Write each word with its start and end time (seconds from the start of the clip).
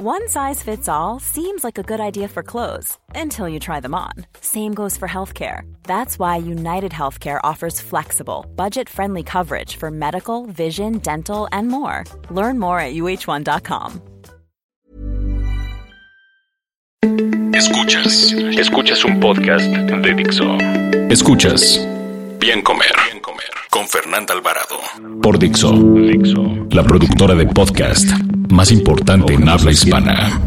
One 0.00 0.28
size 0.28 0.62
fits 0.62 0.88
all 0.88 1.18
seems 1.18 1.64
like 1.64 1.76
a 1.76 1.82
good 1.82 1.98
idea 1.98 2.28
for 2.28 2.44
clothes 2.44 2.96
until 3.16 3.48
you 3.48 3.58
try 3.58 3.80
them 3.80 3.96
on. 3.96 4.12
Same 4.40 4.72
goes 4.72 4.96
for 4.96 5.08
healthcare. 5.08 5.62
That's 5.82 6.20
why 6.20 6.36
United 6.36 6.92
Healthcare 6.92 7.40
offers 7.42 7.80
flexible, 7.80 8.46
budget 8.54 8.88
friendly 8.88 9.24
coverage 9.24 9.74
for 9.74 9.90
medical, 9.90 10.46
vision, 10.46 10.98
dental, 10.98 11.48
and 11.50 11.66
more. 11.66 12.04
Learn 12.30 12.60
more 12.60 12.78
at 12.78 12.94
uh1.com. 12.94 14.00
Escuchas, 17.52 18.32
escuchas 18.56 19.04
un 19.04 19.18
podcast 19.18 19.66
de 19.66 20.14
Dixo. 20.14 20.46
Escuchas 21.10 21.76
Bien 22.38 22.62
Comer, 22.62 22.94
Bien 23.10 23.20
Comer 23.20 23.50
con 23.68 23.88
Fernanda 23.88 24.32
Alvarado 24.32 24.78
por 25.20 25.40
Dixo, 25.40 25.72
Dixo, 25.72 26.68
la 26.70 26.84
productora 26.84 27.34
de 27.34 27.46
podcast 27.46 28.08
más 28.58 28.72
importante 28.72 29.34
en 29.34 29.48
habla 29.48 29.70
hispana. 29.70 30.40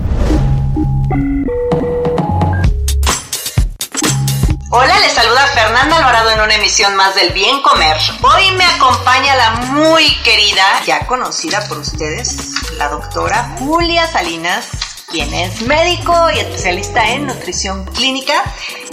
Hola, 4.70 5.00
les 5.00 5.14
saluda 5.14 5.48
Fernanda 5.54 5.96
Alvarado 5.96 6.32
en 6.32 6.42
una 6.42 6.56
emisión 6.56 6.94
más 6.98 7.16
del 7.16 7.32
Bien 7.32 7.62
Comer. 7.62 7.96
Hoy 8.22 8.52
me 8.58 8.66
acompaña 8.66 9.34
la 9.38 9.52
muy 9.72 10.14
querida, 10.26 10.62
ya 10.86 11.08
conocida 11.08 11.66
por 11.70 11.78
ustedes, 11.78 12.36
la 12.78 12.90
doctora 12.90 13.56
Julia 13.60 14.06
Salinas 14.08 14.68
quien 15.12 15.34
es 15.34 15.62
médico 15.64 16.14
y 16.34 16.40
especialista 16.40 17.12
en 17.12 17.28
nutrición 17.28 17.84
clínica, 17.86 18.44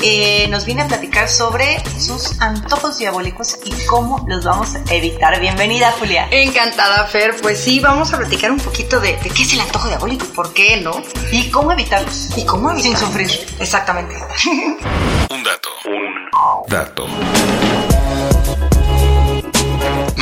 eh, 0.03 0.47
nos 0.49 0.65
viene 0.65 0.83
a 0.83 0.89
platicar 0.89 1.29
sobre 1.29 1.83
sus 1.99 2.41
antojos 2.41 2.99
diabólicos 2.99 3.59
y 3.65 3.73
cómo 3.87 4.25
los 4.29 4.45
vamos 4.45 4.75
a 4.75 4.95
evitar. 4.95 5.41
Bienvenida, 5.41 5.93
Julia. 5.99 6.29
Encantada, 6.31 7.07
Fer. 7.07 7.37
Pues 7.41 7.59
sí, 7.59 7.81
vamos 7.81 8.13
a 8.13 8.19
platicar 8.19 8.51
un 8.51 8.59
poquito 8.59 9.01
de, 9.01 9.17
qué 9.19 9.43
es 9.43 9.53
el 9.53 9.61
antojo 9.61 9.89
diabólico 9.89 10.25
y 10.25 10.35
por 10.35 10.53
qué, 10.53 10.81
¿no? 10.81 10.93
Y 11.33 11.51
cómo 11.51 11.73
evitarlos. 11.73 12.37
Y 12.37 12.45
cómo 12.45 12.71
evitarlos. 12.71 12.99
Sin 12.99 13.09
sufrir. 13.09 13.47
Exactamente. 13.59 14.15
un 15.31 15.43
dato. 15.43 15.69
Un 15.85 16.69
dato. 16.69 17.07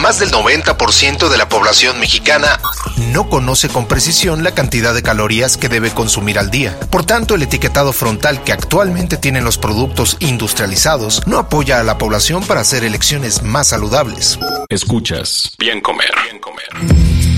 Más 0.07 0.21
del 0.21 0.31
90% 0.31 1.29
de 1.29 1.37
la 1.37 1.49
población 1.49 1.99
mexicana 1.99 2.61
no 3.09 3.29
conoce 3.29 3.69
con 3.69 3.89
precisión 3.89 4.45
la 4.45 4.53
cantidad 4.53 4.95
de 4.95 5.03
calorías 5.03 5.57
que 5.57 5.69
debe 5.69 5.91
consumir 5.91 6.39
al 6.39 6.49
día. 6.49 6.79
Por 6.79 7.05
tanto, 7.05 7.35
el 7.35 7.43
etiquetado 7.43 7.93
frontal 7.93 8.45
que 8.45 8.53
actualmente 8.53 9.17
tienen 9.17 9.43
los 9.43 9.59
productos 9.59 10.17
industrializados 10.21 11.27
no 11.27 11.39
apoya 11.39 11.81
a 11.81 11.83
la 11.83 11.99
población 11.99 12.45
para 12.45 12.61
hacer 12.61 12.85
elecciones 12.85 13.43
más 13.43 13.67
saludables. 13.67 14.39
Escuchas. 14.69 15.57
Bien 15.59 15.81
comer. 15.81 16.13
Bien 16.23 16.39
comer. 16.39 17.36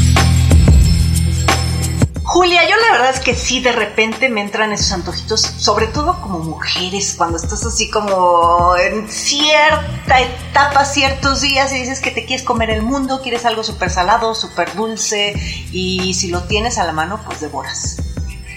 Julia, 2.30 2.68
yo 2.68 2.76
la 2.76 2.92
verdad 2.92 3.08
es 3.14 3.20
que 3.20 3.34
sí, 3.34 3.60
de 3.60 3.72
repente 3.72 4.28
me 4.28 4.42
entran 4.42 4.70
esos 4.70 4.92
antojitos, 4.92 5.40
sobre 5.40 5.86
todo 5.86 6.20
como 6.20 6.40
mujeres, 6.40 7.14
cuando 7.16 7.38
estás 7.38 7.64
así 7.64 7.88
como 7.88 8.76
en 8.76 9.08
cierta 9.08 10.20
etapa, 10.20 10.84
ciertos 10.84 11.40
días 11.40 11.72
y 11.72 11.78
dices 11.78 12.00
que 12.00 12.10
te 12.10 12.26
quieres 12.26 12.44
comer 12.44 12.68
el 12.68 12.82
mundo, 12.82 13.22
quieres 13.22 13.46
algo 13.46 13.64
súper 13.64 13.88
salado, 13.88 14.34
súper 14.34 14.74
dulce 14.74 15.32
y 15.72 16.12
si 16.12 16.28
lo 16.28 16.42
tienes 16.42 16.76
a 16.76 16.84
la 16.84 16.92
mano, 16.92 17.18
pues 17.24 17.40
devoras. 17.40 17.96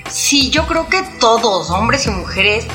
Sí, 0.09 0.49
yo 0.49 0.67
creo 0.67 0.89
que 0.89 1.01
todos, 1.21 1.69
hombres 1.69 2.05
y 2.07 2.09
mujeres, 2.09 2.65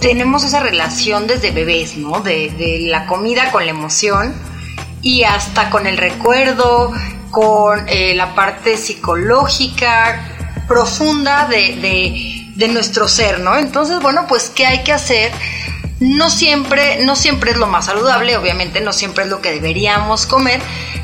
tenemos 0.00 0.44
esa 0.44 0.60
relación 0.60 1.26
desde 1.28 1.50
bebés, 1.50 1.96
¿no? 1.96 2.20
De, 2.20 2.84
la 2.90 3.06
comida 3.06 3.50
con 3.52 3.64
la 3.64 3.70
emoción 3.70 4.34
y 5.00 5.22
hasta 5.22 5.70
con 5.70 5.86
el 5.86 5.96
recuerdo, 5.96 6.92
con 7.30 7.88
eh, 7.88 8.14
la 8.14 8.34
parte 8.34 8.76
psicológica, 8.76 10.31
profunda 10.68 11.46
de, 11.46 12.52
de, 12.56 12.68
nuestro 12.68 13.08
ser, 13.08 13.40
¿no? 13.40 13.56
Entonces, 13.56 14.00
bueno, 14.00 14.26
pues, 14.28 14.50
¿qué 14.54 14.66
hay 14.66 14.82
que 14.82 14.92
hacer? 14.92 15.32
No 16.00 16.30
siempre, 16.30 17.04
no 17.04 17.16
siempre 17.16 17.52
es 17.52 17.56
lo 17.56 17.66
más 17.66 17.86
saludable, 17.86 18.36
obviamente 18.36 18.80
no 18.80 18.92
siempre 18.92 19.24
es 19.24 19.30
lo 19.30 19.40
que 19.40 19.52
deberíamos 19.52 20.26
comer, 20.26 20.60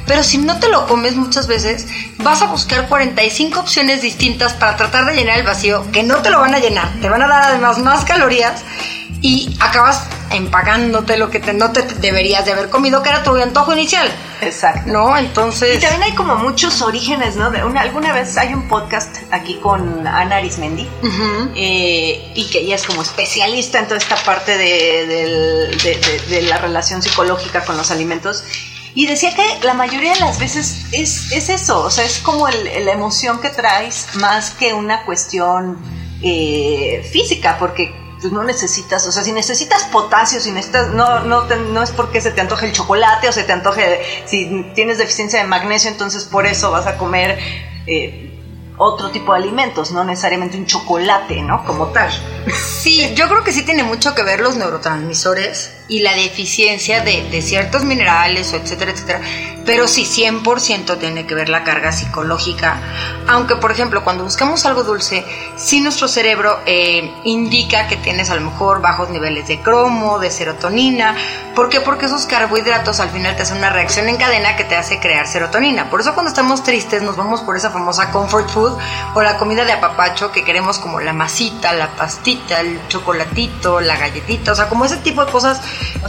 pero 0.07 0.23
si 0.23 0.39
no 0.39 0.59
te 0.59 0.69
lo 0.69 0.87
comes 0.87 1.15
muchas 1.15 1.47
veces, 1.47 1.87
vas 2.19 2.43
a 2.43 2.47
buscar 2.47 2.89
45 2.89 3.61
opciones 3.61 4.03
distintas 4.03 4.55
para 4.55 4.77
tratar 4.77 5.05
de 5.07 5.15
llenar 5.15 5.39
el 5.39 5.45
vacío, 5.45 5.85
que 5.93 6.03
no 6.03 6.17
te 6.17 6.31
lo 6.31 6.41
van 6.41 6.55
a 6.55 6.59
llenar, 6.59 6.91
te 7.01 7.09
van 7.09 7.23
a 7.23 7.29
dar 7.29 7.43
además 7.45 7.79
más 7.79 8.05
calorías 8.05 8.65
y 9.21 9.57
acabas 9.61 10.09
empagándote 10.31 11.17
lo 11.17 11.31
que 11.31 11.41
no 11.53 11.73
te 11.73 11.83
deberías 11.83 12.45
de 12.45 12.53
haber 12.53 12.69
comido, 12.71 13.03
que 13.03 13.09
era 13.09 13.23
tu 13.23 13.35
antojo 13.37 13.73
inicial. 13.73 14.11
Exacto. 14.41 14.91
¿No? 14.91 15.17
Entonces... 15.17 15.77
Y 15.77 15.81
también 15.81 16.03
hay 16.03 16.15
como 16.15 16.37
muchos 16.37 16.83
orígenes, 16.83 17.37
¿no? 17.37 17.51
De 17.51 17.65
una, 17.65 17.81
alguna 17.81 18.13
vez 18.13 18.37
hay 18.37 18.55
un 18.55 18.69
podcast 18.69 19.17
aquí 19.31 19.55
con 19.57 20.07
Ana 20.07 20.37
Arismendi, 20.37 20.87
eh, 21.55 22.33
y 22.35 22.49
que 22.51 22.61
ella 22.61 22.77
es 22.77 22.85
como 22.85 23.03
especialista 23.03 23.79
en 23.79 23.87
toda 23.87 23.99
esta 23.99 24.17
parte 24.17 24.57
de, 24.57 25.77
de, 26.29 26.43
la 26.43 26.59
relación 26.59 27.03
psicológica 27.03 27.65
con 27.65 27.77
los 27.77 27.91
alimentos. 27.91 28.45
Y 28.95 29.07
decía 29.07 29.35
que 29.35 29.65
la 29.65 29.75
mayoría 29.75 30.15
de 30.15 30.21
las 30.21 30.39
veces 30.39 30.87
es, 30.93 31.31
es 31.33 31.49
eso, 31.51 31.81
o 31.81 31.91
sea, 31.91 32.05
es 32.05 32.19
como 32.19 32.49
la 32.49 32.93
emoción 32.93 33.41
que 33.41 33.51
traes 33.51 34.09
más 34.15 34.51
que 34.51 34.73
una 34.73 35.05
cuestión 35.05 35.79
eh, 36.23 37.09
física, 37.13 37.57
porque 37.59 37.95
pues 38.21 38.33
no 38.33 38.43
necesitas, 38.45 39.07
o 39.07 39.13
sea, 39.13 39.23
si 39.23 39.33
necesitas 39.33 39.85
potasio, 39.85 40.41
si 40.41 40.51
necesitas, 40.51 40.89
no, 40.91 41.21
no, 41.21 41.45
no 41.45 41.83
es 41.83 41.91
porque 41.93 42.21
se 42.21 42.31
te 42.31 42.41
antoje 42.41 42.67
el 42.67 42.73
chocolate 42.73 43.29
o 43.29 43.33
se 43.33 43.45
te 43.45 43.53
antoje, 43.53 44.01
si 44.27 44.73
tienes 44.75 44.99
deficiencia 44.99 45.41
de 45.41 45.47
magnesio, 45.47 45.91
entonces 45.91 46.25
por 46.25 46.47
eso 46.47 46.71
vas 46.71 46.87
a 46.87 46.97
comer 46.97 47.39
eh, 47.87 48.35
otro 48.77 49.11
tipo 49.11 49.33
de 49.33 49.39
alimentos, 49.39 49.93
no 49.93 50.05
necesariamente 50.05 50.57
un 50.57 50.67
chocolate, 50.67 51.43
¿no? 51.43 51.65
Como 51.65 51.89
tal. 51.89 52.11
Sí, 52.53 53.15
yo 53.15 53.29
creo 53.29 53.45
que 53.45 53.53
sí 53.53 53.63
tiene 53.65 53.83
mucho 53.83 54.15
que 54.15 54.23
ver 54.23 54.41
los 54.41 54.57
neurotransmisores 54.57 55.78
y 55.89 56.01
la 56.01 56.15
deficiencia 56.15 57.01
de, 57.01 57.43
ciertos 57.43 57.85
minerales, 57.85 58.53
etcétera, 58.53 58.93
etcétera. 58.93 59.21
Pero 59.65 59.87
sí, 59.87 60.05
100% 60.05 60.99
tiene 60.99 61.27
que 61.27 61.35
ver 61.35 61.49
la 61.49 61.63
carga 61.63 61.93
psicológica. 61.93 62.81
Aunque, 63.27 63.57
por 63.57 63.71
ejemplo, 63.71 64.03
cuando 64.03 64.25
buscamos 64.25 64.65
algo 64.65 64.83
dulce, 64.83 65.25
sí 65.57 65.81
nuestro 65.81 66.09
cerebro 66.09 66.59
eh, 66.65 67.13
indica 67.25 67.87
que 67.87 67.97
tienes 67.97 68.31
a 68.31 68.35
lo 68.35 68.51
mejor 68.51 68.81
bajos 68.81 69.11
niveles 69.11 69.47
de 69.47 69.61
cromo, 69.61 70.19
de 70.19 70.31
serotonina. 70.31 71.15
¿Por 71.55 71.69
qué? 71.69 71.81
Porque 71.81 72.07
esos 72.07 72.25
carbohidratos 72.25 73.01
al 73.01 73.11
final 73.11 73.37
te 73.37 73.43
hacen 73.43 73.59
una 73.59 73.69
reacción 73.69 74.09
en 74.09 74.17
cadena 74.17 74.57
que 74.57 74.65
te 74.65 74.75
hace 74.75 75.01
crear 75.01 75.27
serotonina. 75.27 75.91
Por 75.91 76.01
eso 76.01 76.15
cuando 76.15 76.31
estamos 76.31 76.63
tristes 76.63 77.03
nos 77.03 77.17
vamos 77.17 77.43
por 77.43 77.57
esa 77.57 77.71
famosa 77.71 78.11
comfort 78.11 78.49
food 78.49 78.79
o 79.15 79.23
la 79.23 79.37
comida 79.37 79.67
de 79.67 79.73
apapacho 79.73 80.33
que 80.33 80.45
queremos 80.45 80.79
como 80.79 81.01
la 81.01 81.13
masita, 81.13 81.75
la 81.75 81.89
pastita, 81.89 82.61
el 82.61 82.81
chocolatito, 82.89 83.81
la 83.81 83.97
galletita, 83.97 84.53
o 84.53 84.55
sea, 84.55 84.69
como 84.69 84.87
ese 84.87 84.97
tipo 84.99 85.25
de 85.25 85.31
cosas 85.31 85.61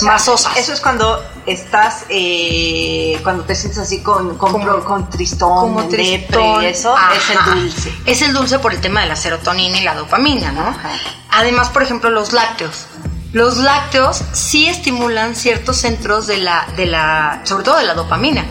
masosas. 0.02 0.56
Eso 0.58 0.74
es 0.74 0.80
cuando 0.80 1.24
estás, 1.46 2.06
eh, 2.10 3.20
cuando 3.24 3.44
te 3.44 3.56
sientes 3.56 3.80
así 3.80 4.02
con, 4.02 4.38
con, 4.38 5.10
tristón, 5.10 5.74
como 5.74 5.88
tristón, 5.88 6.64
eso 6.64 6.96
es 7.16 7.30
el 7.30 7.62
dulce. 7.62 7.94
Es 8.06 8.22
el 8.22 8.34
dulce 8.34 8.60
por 8.60 8.74
el 8.74 8.82
tema 8.82 9.02
de 9.02 9.08
la 9.08 9.16
serotonina 9.16 9.78
y 9.78 9.84
la 9.84 9.96
dopamina, 9.96 10.52
¿no? 10.52 10.76
Además, 11.32 11.70
por 11.70 11.84
ejemplo, 11.84 12.10
los 12.10 12.34
lácteos. 12.34 12.88
Los 13.32 13.58
lácteos 13.58 14.24
sí 14.34 14.68
estimulan 14.68 15.36
ciertos 15.36 15.78
centros 15.78 16.26
de 16.26 16.38
la, 16.38 16.68
de 16.76 16.88
la, 16.88 17.42
sobre 17.44 17.64
todo 17.64 17.78
de 17.78 17.86
la 17.86 17.94
dopamina. 17.94 18.44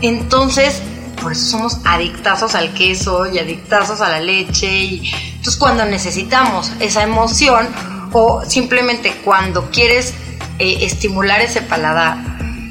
Entonces, 0.00 0.82
por 1.22 1.32
eso 1.32 1.46
somos 1.46 1.78
adictazos 1.84 2.54
al 2.54 2.72
queso 2.74 3.26
y 3.32 3.38
adictazos 3.38 4.00
a 4.00 4.08
la 4.08 4.20
leche. 4.20 4.66
Y, 4.66 5.12
entonces 5.30 5.56
cuando 5.56 5.84
necesitamos 5.84 6.72
esa 6.80 7.02
emoción 7.02 7.68
o 8.12 8.42
simplemente 8.44 9.20
cuando 9.24 9.70
quieres 9.70 10.14
eh, 10.58 10.84
estimular 10.84 11.40
ese 11.40 11.62
paladar, 11.62 12.18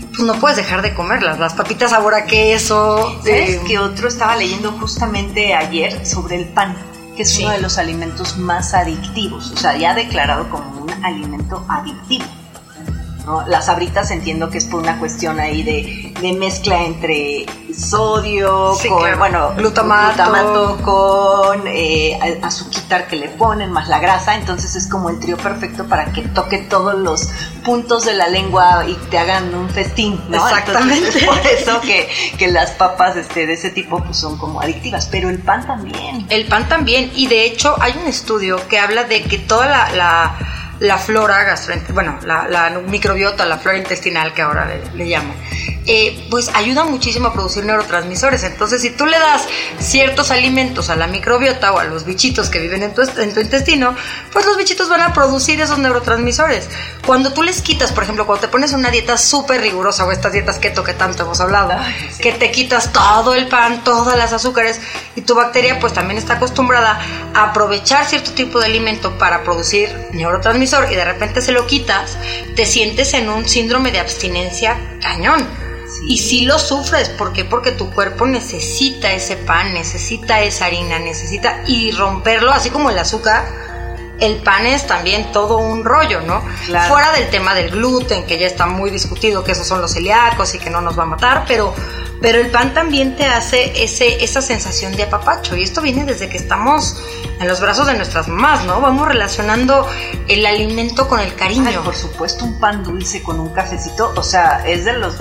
pues 0.09 0.20
no 0.20 0.34
puedes 0.36 0.58
dejar 0.58 0.81
de 0.81 0.94
comerlas. 0.94 1.40
Las 1.40 1.53
papitas 1.53 1.92
sabor 1.92 2.16
a 2.16 2.25
queso. 2.25 3.22
¿Sabes 3.24 3.56
eh, 3.56 3.62
que 3.68 3.80
otro 3.80 4.08
estaba 4.08 4.36
leyendo 4.36 4.72
justamente 4.74 5.53
ayer 5.53 6.06
sobre 6.06 6.36
el 6.36 6.46
pan? 6.46 6.75
que 7.18 7.24
es 7.24 7.40
uno 7.40 7.50
de 7.50 7.59
los 7.59 7.80
alimentos 7.80 8.38
más 8.38 8.75
adictivos, 8.75 9.51
o 9.51 9.57
sea, 9.57 9.75
ya 9.75 9.95
declarado 9.95 10.48
como 10.50 10.84
un 10.84 11.04
alimento 11.04 11.66
adictivo. 11.68 12.25
Las 13.47 13.68
abritas 13.69 14.12
entiendo 14.12 14.50
que 14.50 14.57
es 14.57 14.65
por 14.65 14.81
una 14.81 15.00
cuestión 15.00 15.39
ahí 15.39 15.63
de, 15.63 16.33
mezcla 16.33 16.83
entre 16.83 17.45
sodio, 17.74 18.74
con, 18.88 19.19
bueno, 19.19 19.53
glutamato, 19.56 20.77
con 20.81 21.68
eh, 21.68 22.18
azuquitar 22.41 23.07
que 23.07 23.15
le 23.15 23.29
ponen, 23.29 23.71
más 23.71 23.88
la 23.88 24.00
grasa, 24.00 24.35
entonces 24.35 24.75
es 24.75 24.88
como 24.88 25.09
el 25.09 25.19
trío 25.19 25.38
perfecto 25.38 25.85
para 25.85 26.12
que 26.12 26.24
toque 26.24 26.57
todos 26.57 26.95
los 26.95 27.29
puntos 27.63 28.06
de 28.06 28.13
la 28.13 28.27
lengua 28.29 28.85
y 28.88 28.94
te 29.09 29.19
hagan 29.19 29.53
un 29.53 29.69
festín, 29.69 30.19
¿no? 30.29 30.38
Exactamente. 30.47 31.19
por 31.25 31.38
eso 31.45 31.81
que, 31.81 32.09
que, 32.38 32.47
las 32.47 32.71
papas 32.71 33.15
este, 33.15 33.45
de 33.45 33.53
ese 33.53 33.69
tipo 33.69 34.03
pues, 34.03 34.18
son 34.18 34.38
como 34.38 34.62
adictivas, 34.62 35.07
pero 35.12 35.29
el 35.29 35.39
pan 35.39 35.65
también. 35.68 36.25
El 36.29 36.45
pan 36.47 36.68
también, 36.68 37.12
y 37.13 37.27
de 37.27 37.45
hecho 37.45 37.75
hay 37.79 37.94
un 38.01 38.07
estudio 38.07 38.57
que 38.68 38.79
habla 38.79 39.03
de 39.03 39.24
que 39.24 39.38
toda 39.38 39.68
la 39.68 39.88
la 39.97 40.56
flora 40.97 41.44
gastrointestinal, 41.44 41.94
bueno, 41.94 42.19
la, 42.25 42.69
microbiota, 42.88 43.45
la 43.45 43.57
flora 43.57 43.77
intestinal 43.77 44.33
que 44.33 44.41
ahora 44.41 44.69
le, 44.94 45.06
llamo, 45.06 45.33
eh, 45.85 46.27
pues 46.29 46.50
ayuda 46.53 46.83
muchísimo 46.83 47.29
a 47.29 47.33
producir 47.33 47.65
neurotransmisores. 47.65 48.44
Entonces, 48.44 48.81
si 48.81 48.91
tú 48.91 49.06
le 49.06 49.18
das 49.18 49.47
ciertos 49.79 50.31
alimentos 50.31 50.89
a 50.89 50.95
la 50.95 51.07
microbiota 51.07 51.71
o 51.71 51.79
a 51.79 51.85
los 51.85 52.06
bichitos 52.06 52.50
que 52.50 52.59
viven 52.59 52.83
en 52.83 52.94
tu, 52.94 53.01
en 53.01 53.33
tu 53.33 53.39
intestino, 53.39 53.95
pues 54.31 54.45
los 54.45 54.57
bichitos 54.57 54.89
van 54.89 55.01
a 55.01 55.13
producir 55.13 55.59
esos 55.62 55.79
neurotransmisores. 55.79 56.69
Cuando 57.06 57.33
tú 57.33 57.41
les 57.41 57.62
quitas, 57.62 57.91
por 57.91 58.03
ejemplo, 58.03 58.25
cuando 58.25 58.41
te 58.41 58.47
pones 58.47 58.74
una 58.74 58.91
dieta 58.91 59.18
súper 59.18 59.62
rigurosa 59.62 60.06
o 60.06 60.12
estas 60.12 60.33
dietas 60.33 60.59
keto 60.59 60.83
que 60.83 60.94
tanto 60.94 61.24
hemos 61.24 61.39
hablado, 61.39 61.71
que 62.19 62.33
te 62.33 62.51
quitas 62.51 62.91
todo 62.91 63.33
el 63.33 63.47
pan, 63.47 63.83
todas 63.83 64.18
las 64.18 64.33
azúcares 64.33 64.79
y 65.15 65.21
tu 65.21 65.35
bacteria 65.35 65.79
pues 65.79 65.94
también 65.94 66.18
está 66.18 66.33
acostumbrada 66.33 67.00
a 67.33 67.44
aprovechar 67.50 68.06
cierto 68.06 68.31
tipo 68.31 68.59
de 68.59 68.65
alimento 68.65 69.18
para 69.18 69.44
producir 69.44 69.89
y 70.92 70.96
de 70.96 71.06
repente 71.06 71.42
se 71.42 71.52
lo 71.52 71.66
quitas, 71.66 72.18
te 72.56 72.66
sientes 72.66 73.14
en 73.14 73.30
un 73.30 73.48
síndrome 73.48 73.92
de 73.92 74.00
abstinencia 74.00 74.78
cañón 75.02 75.48
y 76.06 76.19
si 76.19 76.46
lo 76.46 76.60
sufres, 76.60 77.10
¿por 77.10 77.34
qué? 77.34 77.46
Porque 77.46 77.72
tu 77.72 77.92
cuerpo 77.92 78.25
necesita 78.25 79.12
ese 79.12 79.36
pan, 79.36 79.74
necesita 79.74 80.42
esa 80.42 80.66
harina, 80.66 81.00
necesita 81.00 81.64
y 81.66 81.92
romperlo, 81.92 82.52
así 82.52 82.69
como 82.69 82.90
el 82.90 82.98
azúcar. 82.98 83.46
El 84.19 84.38
pan 84.38 84.66
es 84.66 84.88
también 84.88 85.31
todo 85.31 85.58
un 85.58 85.84
rollo, 85.86 86.22
¿no? 86.22 86.42
Fuera 86.88 87.12
del 87.12 87.30
tema 87.30 87.54
del 87.54 87.69
gluten, 87.69 88.25
que 88.25 88.38
ya 88.38 88.48
está 88.48 88.66
muy 88.66 88.90
discutido, 88.90 89.44
que 89.44 89.52
esos 89.52 89.68
son 89.68 89.81
los 89.81 89.94
celíacos 89.94 90.56
y 90.56 90.60
que 90.60 90.69
no 90.69 90.81
nos 90.81 90.98
va 90.98 91.04
a 91.04 91.08
matar, 91.08 91.46
pero, 91.48 91.74
pero 92.22 92.40
el 92.40 92.50
pan 92.50 92.74
también 92.74 93.16
te 93.16 93.25
hace 93.25 93.84
ese, 93.84 94.24
esa 94.24 94.42
sensación 94.42 94.96
de 94.96 95.04
apapacho. 95.04 95.56
Y 95.56 95.64
esto 95.64 95.81
viene 95.81 96.06
desde 96.06 96.30
que 96.30 96.38
estamos 96.38 96.98
en 97.40 97.48
los 97.48 97.62
brazos 97.62 97.88
de 97.88 97.94
nuestras 97.94 98.28
mamás, 98.28 98.66
¿no? 98.66 98.81
Vamos 98.81 99.08
relacionando 99.08 99.88
el 100.28 100.46
alimento 100.46 101.08
con 101.08 101.20
el 101.20 101.36
cariño. 101.36 101.84
por 101.84 101.96
supuesto, 101.96 102.46
un 102.46 102.60
pan 102.60 102.84
dulce 102.84 103.22
con 103.22 103.40
un 103.40 103.54
cafecito, 103.54 104.13
o 104.16 104.24
sea, 104.24 104.63
es 104.66 104.86
de 104.86 104.94
los 104.94 105.18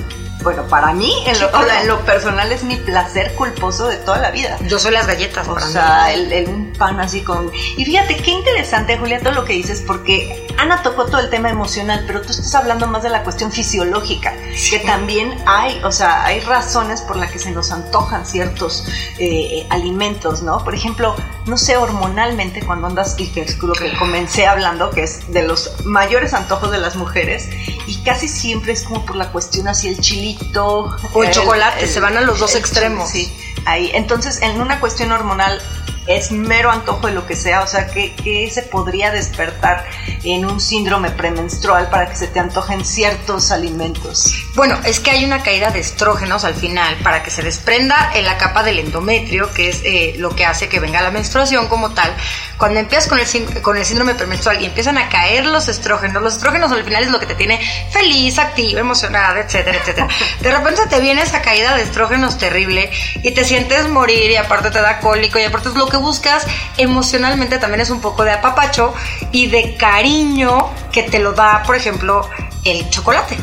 bueno, 0.47 0.63
para 0.69 0.93
mí, 0.93 1.13
en 1.27 1.41
lo, 1.89 2.01
personal, 2.03 2.53
es 2.53 2.63
mi 2.63 2.77
placer 2.77 3.35
culposo 3.35 3.89
de 3.89 3.97
toda 3.97 4.19
la 4.19 4.31
vida. 4.31 4.57
Yo 4.69 4.79
soy 4.79 4.93
las 4.93 5.09
galletas, 5.09 5.49
O 5.49 5.59
sea, 5.59 6.13
el, 6.13 6.49
un 6.49 6.73
pan 6.73 7.01
así 7.01 7.23
con. 7.23 7.51
Y 7.77 7.85
fíjate, 7.85 8.17
qué 8.19 8.31
interesante, 8.31 8.97
Julia, 8.97 9.19
todo 9.19 9.33
lo 9.33 9.45
que 9.45 9.55
dices, 9.55 9.83
porque 9.85 10.47
Ana 10.57 10.85
tocó 10.85 11.07
todo 11.07 11.21
el 11.21 11.31
tema 11.31 11.51
emocional, 11.51 12.05
pero 12.07 12.23
tú 12.23 12.31
estás 12.31 12.55
hablando 12.55 12.87
más 12.87 13.03
de 13.03 13.09
la 13.11 13.25
cuestión 13.25 13.51
fisiológica, 13.51 14.35
que 14.71 14.79
también 14.87 15.37
hay, 15.47 15.81
o 15.83 15.91
sea, 15.91 16.25
hay 16.25 16.39
razones 16.39 17.03
por 17.03 17.17
las 17.17 17.33
que 17.33 17.41
se 17.41 17.51
nos 17.51 17.73
antojan 17.73 18.25
ciertos 18.25 18.85
eh, 19.19 19.67
alimentos, 19.71 20.43
¿no? 20.43 20.63
Por 20.63 20.77
ejemplo, 20.77 21.17
no 21.47 21.57
sé, 21.57 21.77
hormonalmente, 21.77 22.65
cuando 22.65 22.87
andas, 22.87 23.17
y 23.19 23.33
que 23.33 23.41
es 23.41 23.61
lo 23.61 23.73
que 23.73 23.97
comencé 23.99 24.47
hablando, 24.47 24.91
que 24.91 25.03
es 25.03 25.33
de 25.33 25.43
los 25.43 25.85
mayores 25.85 26.35
antojos 26.35 26.71
de 26.71 26.79
las 26.79 26.95
mujeres, 26.95 27.49
y 27.87 27.97
casi 27.99 28.29
siempre 28.29 28.73
es 28.73 28.83
como 28.83 29.05
por 29.05 29.17
la 29.17 29.31
cuestión 29.31 29.69
así 29.69 29.89
el 29.89 30.01
chilito 30.01 30.97
o 31.13 31.23
el, 31.25 31.31
chocolate, 31.31 31.87
se 31.87 32.01
van 32.01 32.17
a 32.17 32.21
los 32.21 32.39
dos 32.39 32.55
extremos. 32.55 33.11
Sí, 33.11 33.33
ahí. 33.65 33.91
Entonces, 33.95 34.43
en 34.43 34.61
una 34.61 34.81
cuestión 34.81 35.13
hormonal 35.13 35.61
es 36.07 36.31
mero 36.31 36.71
antojo 36.71 37.07
de 37.07 37.13
lo 37.13 37.27
que 37.27 37.37
sea, 37.37 37.63
o 37.63 37.67
sea, 37.67 37.89
¿qué, 37.89 38.51
se 38.53 38.63
podría 38.63 39.11
despertar 39.11 39.85
en 40.25 40.45
un 40.45 40.61
síndrome 40.61 41.11
premenstrual 41.11 41.89
para 41.91 42.09
que 42.09 42.17
se 42.17 42.29
te 42.29 42.39
antojen 42.39 42.85
ciertos 42.85 43.51
alimentos? 43.51 44.35
Bueno, 44.55 44.79
es 44.85 45.01
que 45.01 45.11
hay 45.11 45.25
una 45.25 45.43
caída 45.43 45.71
de 45.71 45.81
estrógenos 45.81 46.45
al 46.45 46.55
final 46.55 46.97
para 47.03 47.23
que 47.23 47.31
se 47.31 47.43
desprenda 47.43 48.13
en 48.15 48.25
la 48.25 48.39
capa 48.39 48.63
del 48.63 48.79
endometrio, 48.79 49.53
que 49.53 49.69
es 49.69 49.83
eh, 49.85 50.15
lo 50.19 50.31
que 50.31 50.45
hace 50.45 50.69
que 50.69 50.81
venga 50.81 51.03
la 51.03 51.11
menstruación 51.11 51.69
como 51.69 51.91
tal, 51.91 52.15
cuando 52.57 52.81
empiezas 52.81 53.09
con 53.09 53.19
el, 53.19 53.63
con 53.63 53.77
el 53.77 53.85
síndrome 53.85 54.15
premenstrual 54.15 54.61
y 54.63 54.67
empiezan 54.67 54.99
a 54.99 55.09
caer 55.09 55.47
los 55.47 55.69
estrógenos, 55.69 56.23
los 56.23 56.35
estrógenos 56.35 56.73
al 56.73 56.85
final 56.85 57.05
es 57.05 57.11
lo 57.11 57.21
que 57.21 57.27
te 57.27 57.35
tiene 57.35 57.61
feliz, 57.91 58.39
activa, 58.39 58.81
emocionada, 58.81 59.41
etcétera, 59.41 59.79
etcétera. 59.79 60.09
De 60.41 60.51
repente 60.51 60.83
te 60.89 61.01
viene 61.01 61.23
esa 61.23 61.43
caída 61.43 61.77
de 61.77 61.83
estrógenos 61.83 62.39
terrible 62.39 62.91
y 63.23 63.33
te 63.33 63.45
sientes 63.45 63.89
morir 63.89 64.31
y 64.31 64.37
aparte 64.37 64.71
te 64.71 64.81
da 64.81 65.01
cólico 65.01 65.39
y 65.39 65.45
aparte 65.45 65.69
es 65.69 65.75
lo 65.75 65.89
que 65.89 65.96
buscas 65.97 66.47
emocionalmente 66.77 67.59
también 67.59 67.81
es 67.81 67.91
un 67.91 68.01
poco 68.01 68.25
de 68.25 68.33
apapacho 68.33 68.95
y 69.33 69.47
de 69.47 69.77
cariño 69.77 70.71
que 70.93 71.03
te 71.03 71.19
lo 71.19 71.33
da, 71.33 71.63
por 71.65 71.77
ejemplo, 71.77 72.29
el 72.65 72.89
chocolate. 72.91 73.37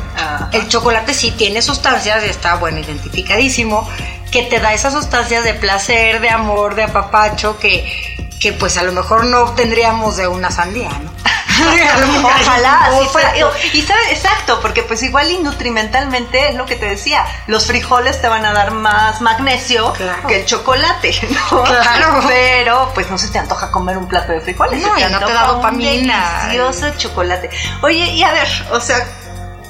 El 0.52 0.68
chocolate 0.68 1.14
sí 1.14 1.32
tiene 1.32 1.62
sustancias 1.62 2.24
y 2.26 2.30
está, 2.30 2.56
bueno, 2.56 2.80
identificadísimo, 2.80 3.88
que 4.32 4.44
te 4.44 4.60
da 4.60 4.74
esas 4.74 4.94
sustancias 4.94 5.44
de 5.44 5.54
placer, 5.54 6.20
de 6.22 6.30
amor, 6.30 6.76
de 6.76 6.84
apapacho, 6.84 7.58
que 7.60 8.14
que 8.44 8.52
pues 8.52 8.78
a 8.78 8.84
lo 8.84 8.92
mejor 8.92 9.26
no 9.26 9.44
obtendríamos 9.44 10.18
de 10.18 10.28
una 10.28 10.52
sandía, 10.52 10.90
¿no? 10.90 11.12
Ojalá, 12.24 12.90
fuera. 13.12 13.34
Y 13.74 13.82
sabes, 13.82 14.08
exacto, 14.12 14.60
porque 14.62 14.84
pues 14.84 15.04
igual 15.04 15.32
y 15.32 15.38
nutrimentalmente 15.40 16.50
es 16.50 16.56
lo 16.56 16.66
que 16.66 16.76
te 16.76 16.86
decía, 16.86 17.26
los 17.48 17.66
frijoles 17.66 18.22
te 18.22 18.28
van 18.28 18.46
a 18.46 18.54
dar 18.54 18.72
más 18.72 19.22
magnesio 19.22 19.94
que 20.28 20.42
el 20.42 20.46
chocolate, 20.46 21.14
¿no? 21.52 21.64
Claro. 21.64 22.24
Pero 22.28 22.92
pues 22.94 23.10
no 23.10 23.18
se 23.18 23.30
te 23.30 23.40
antoja 23.40 23.72
comer 23.72 23.98
un 23.98 24.08
plato 24.08 24.32
de 24.32 24.42
frijoles. 24.42 24.82
No, 24.82 24.94
te 24.96 25.10
no 25.10 25.20
te 25.20 25.34
da 25.34 25.48
dopamina. 25.48 26.48
delicioso 26.48 26.90
chocolate. 26.98 27.50
Oye, 27.82 28.06
y 28.12 28.24
a 28.24 28.32
ver, 28.32 28.48
o 28.72 28.80
sea, 28.80 29.06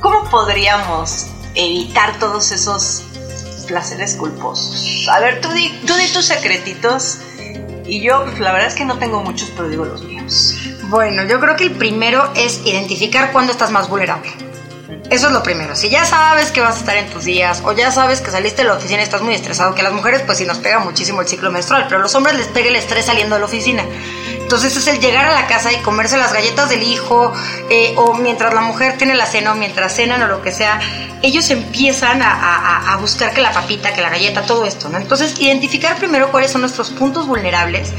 ¿cómo 0.01 0.23
podríamos 0.29 1.27
evitar 1.55 2.17
todos 2.19 2.51
esos 2.51 3.03
placeres 3.67 4.15
culposos? 4.15 5.07
A 5.11 5.19
ver, 5.19 5.41
tú 5.41 5.49
di, 5.49 5.69
tú 5.85 5.95
di 5.95 6.07
tus 6.07 6.25
secretitos 6.25 7.19
y 7.85 8.01
yo, 8.01 8.23
pues, 8.23 8.39
la 8.39 8.51
verdad 8.51 8.67
es 8.67 8.75
que 8.75 8.85
no 8.85 8.97
tengo 8.97 9.21
muchos, 9.21 9.49
pero 9.55 9.67
digo 9.67 9.85
los 9.85 10.03
míos. 10.03 10.55
Bueno, 10.93 11.23
yo 11.23 11.39
creo 11.39 11.55
que 11.55 11.63
el 11.63 11.71
primero 11.71 12.31
es 12.35 12.61
identificar 12.67 13.31
cuándo 13.31 13.51
estás 13.51 13.71
más 13.71 13.89
vulnerable. 13.89 14.31
Eso 15.09 15.25
es 15.25 15.33
lo 15.33 15.41
primero. 15.41 15.75
Si 15.75 15.89
ya 15.89 16.05
sabes 16.05 16.51
que 16.51 16.61
vas 16.61 16.75
a 16.75 16.79
estar 16.81 16.95
en 16.97 17.09
tus 17.09 17.25
días 17.25 17.63
o 17.65 17.71
ya 17.71 17.89
sabes 17.89 18.21
que 18.21 18.29
saliste 18.29 18.61
de 18.61 18.67
la 18.67 18.75
oficina 18.75 18.99
y 18.99 19.03
estás 19.03 19.23
muy 19.23 19.33
estresado, 19.33 19.73
que 19.73 19.81
las 19.81 19.91
mujeres 19.91 20.21
pues 20.21 20.37
sí 20.37 20.45
nos 20.45 20.59
pega 20.59 20.77
muchísimo 20.77 21.21
el 21.21 21.27
ciclo 21.27 21.49
menstrual, 21.49 21.85
pero 21.85 21.97
a 21.97 22.03
los 22.03 22.13
hombres 22.13 22.37
les 22.37 22.45
pega 22.45 22.67
el 22.67 22.75
estrés 22.75 23.05
saliendo 23.05 23.33
de 23.33 23.39
la 23.39 23.47
oficina. 23.47 23.83
Entonces 24.53 24.77
es 24.77 24.87
el 24.87 24.99
llegar 24.99 25.25
a 25.25 25.33
la 25.33 25.47
casa 25.47 25.73
y 25.73 25.77
comerse 25.77 26.15
las 26.15 26.31
galletas 26.31 26.69
del 26.69 26.83
hijo 26.83 27.33
eh, 27.71 27.95
o 27.97 28.13
mientras 28.13 28.53
la 28.53 28.61
mujer 28.61 28.99
tiene 28.99 29.15
la 29.15 29.25
cena 29.25 29.53
o 29.53 29.55
mientras 29.55 29.95
cenan 29.95 30.21
o 30.21 30.27
lo 30.27 30.43
que 30.43 30.51
sea, 30.51 30.79
ellos 31.23 31.49
empiezan 31.49 32.21
a, 32.21 32.95
buscar 33.01 33.33
que 33.33 33.41
la 33.41 33.51
papita, 33.51 33.95
que 33.95 34.01
la 34.01 34.11
galleta, 34.11 34.43
todo 34.43 34.67
esto, 34.67 34.89
¿no? 34.89 34.99
Entonces 34.99 35.41
identificar 35.41 35.97
primero 35.97 36.29
cuáles 36.29 36.51
son 36.51 36.61
nuestros 36.61 36.91
puntos 36.91 37.25
vulnerables, 37.25 37.93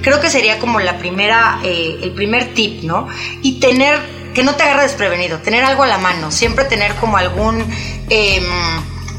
creo 0.00 0.18
que 0.18 0.30
sería 0.30 0.58
como 0.58 0.80
la 0.80 0.96
primera, 0.96 1.60
eh, 1.62 1.98
el 2.02 2.12
primer 2.12 2.54
tip, 2.54 2.84
¿no? 2.84 3.06
Y 3.42 3.60
tener 3.60 4.00
que 4.32 4.42
no 4.42 4.54
te 4.54 4.62
agarre 4.62 4.84
desprevenido, 4.84 5.40
tener 5.40 5.62
algo 5.62 5.82
a 5.82 5.88
la 5.88 5.98
mano, 5.98 6.30
siempre 6.30 6.64
tener 6.64 6.94
como 6.94 7.18
algún 7.18 7.62
eh, 8.08 8.40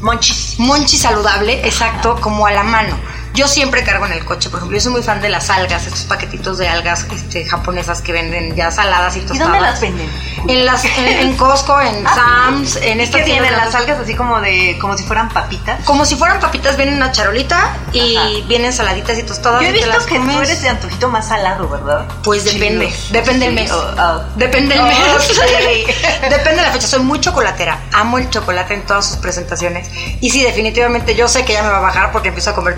monchi 0.00 0.96
saludable, 0.96 1.64
exacto, 1.64 2.20
como 2.20 2.48
a 2.48 2.50
la 2.50 2.64
mano 2.64 2.98
yo 3.40 3.48
siempre 3.48 3.82
cargo 3.82 4.04
en 4.04 4.12
el 4.12 4.22
coche, 4.22 4.50
por 4.50 4.58
ejemplo, 4.58 4.76
yo 4.76 4.82
soy 4.82 4.92
muy 4.92 5.02
fan 5.02 5.22
de 5.22 5.30
las 5.30 5.48
algas, 5.48 5.86
estos 5.86 6.02
paquetitos 6.02 6.58
de 6.58 6.68
algas 6.68 7.06
este, 7.10 7.46
japonesas 7.46 8.02
que 8.02 8.12
venden 8.12 8.54
ya 8.54 8.70
saladas 8.70 9.16
y 9.16 9.20
tostadas. 9.20 9.40
¿Y 9.40 9.42
dónde 9.42 9.60
las 9.62 9.80
venden? 9.80 10.10
En 10.46 10.66
las 10.66 10.84
en, 10.84 11.36
Costco, 11.36 11.80
en 11.80 12.06
ah, 12.06 12.14
Sam's, 12.14 12.76
en 12.76 13.00
esta 13.00 13.18
¿Qué 13.18 13.24
tienen 13.24 13.56
las 13.56 13.74
algas 13.74 13.98
así 13.98 14.14
como 14.14 14.42
de 14.42 14.76
como 14.78 14.94
si 14.98 15.04
fueran 15.04 15.30
papitas? 15.30 15.82
Como 15.84 16.04
si 16.04 16.16
fueran 16.16 16.38
papitas, 16.38 16.76
vienen 16.76 16.96
una 16.96 17.12
charolita 17.12 17.76
y 17.94 18.44
vienen 18.46 18.74
saladitas 18.74 19.18
y 19.18 19.22
tostadas. 19.22 19.62
Yo 19.62 19.68
he 19.68 19.72
visto 19.72 20.06
que 20.06 20.18
tú 20.18 20.40
eres 20.40 20.60
de 20.60 20.68
antojito 20.68 21.08
más 21.08 21.28
salado, 21.28 21.66
¿verdad? 21.66 22.06
Pues 22.22 22.44
depende, 22.44 22.92
depende 23.10 23.46
del 23.46 23.54
mes. 23.54 23.72
Oh, 23.72 23.94
oh. 23.98 24.22
Depende 24.36 24.74
del 24.74 24.84
mes. 24.84 24.96
depende 26.28 26.56
de 26.56 26.62
la 26.62 26.72
fecha. 26.72 26.86
Soy 26.86 27.00
muy 27.00 27.20
chocolatera. 27.20 27.78
Amo 27.92 28.18
el 28.18 28.28
chocolate 28.28 28.74
en 28.74 28.82
todas 28.82 29.06
sus 29.06 29.16
presentaciones. 29.16 29.88
Y 30.20 30.28
sí, 30.28 30.42
definitivamente 30.42 31.14
yo 31.14 31.26
sé 31.26 31.46
que 31.46 31.54
ya 31.54 31.62
me 31.62 31.70
va 31.70 31.78
a 31.78 31.80
bajar 31.80 32.12
porque 32.12 32.28
empiezo 32.28 32.50
a 32.50 32.54
comer 32.54 32.76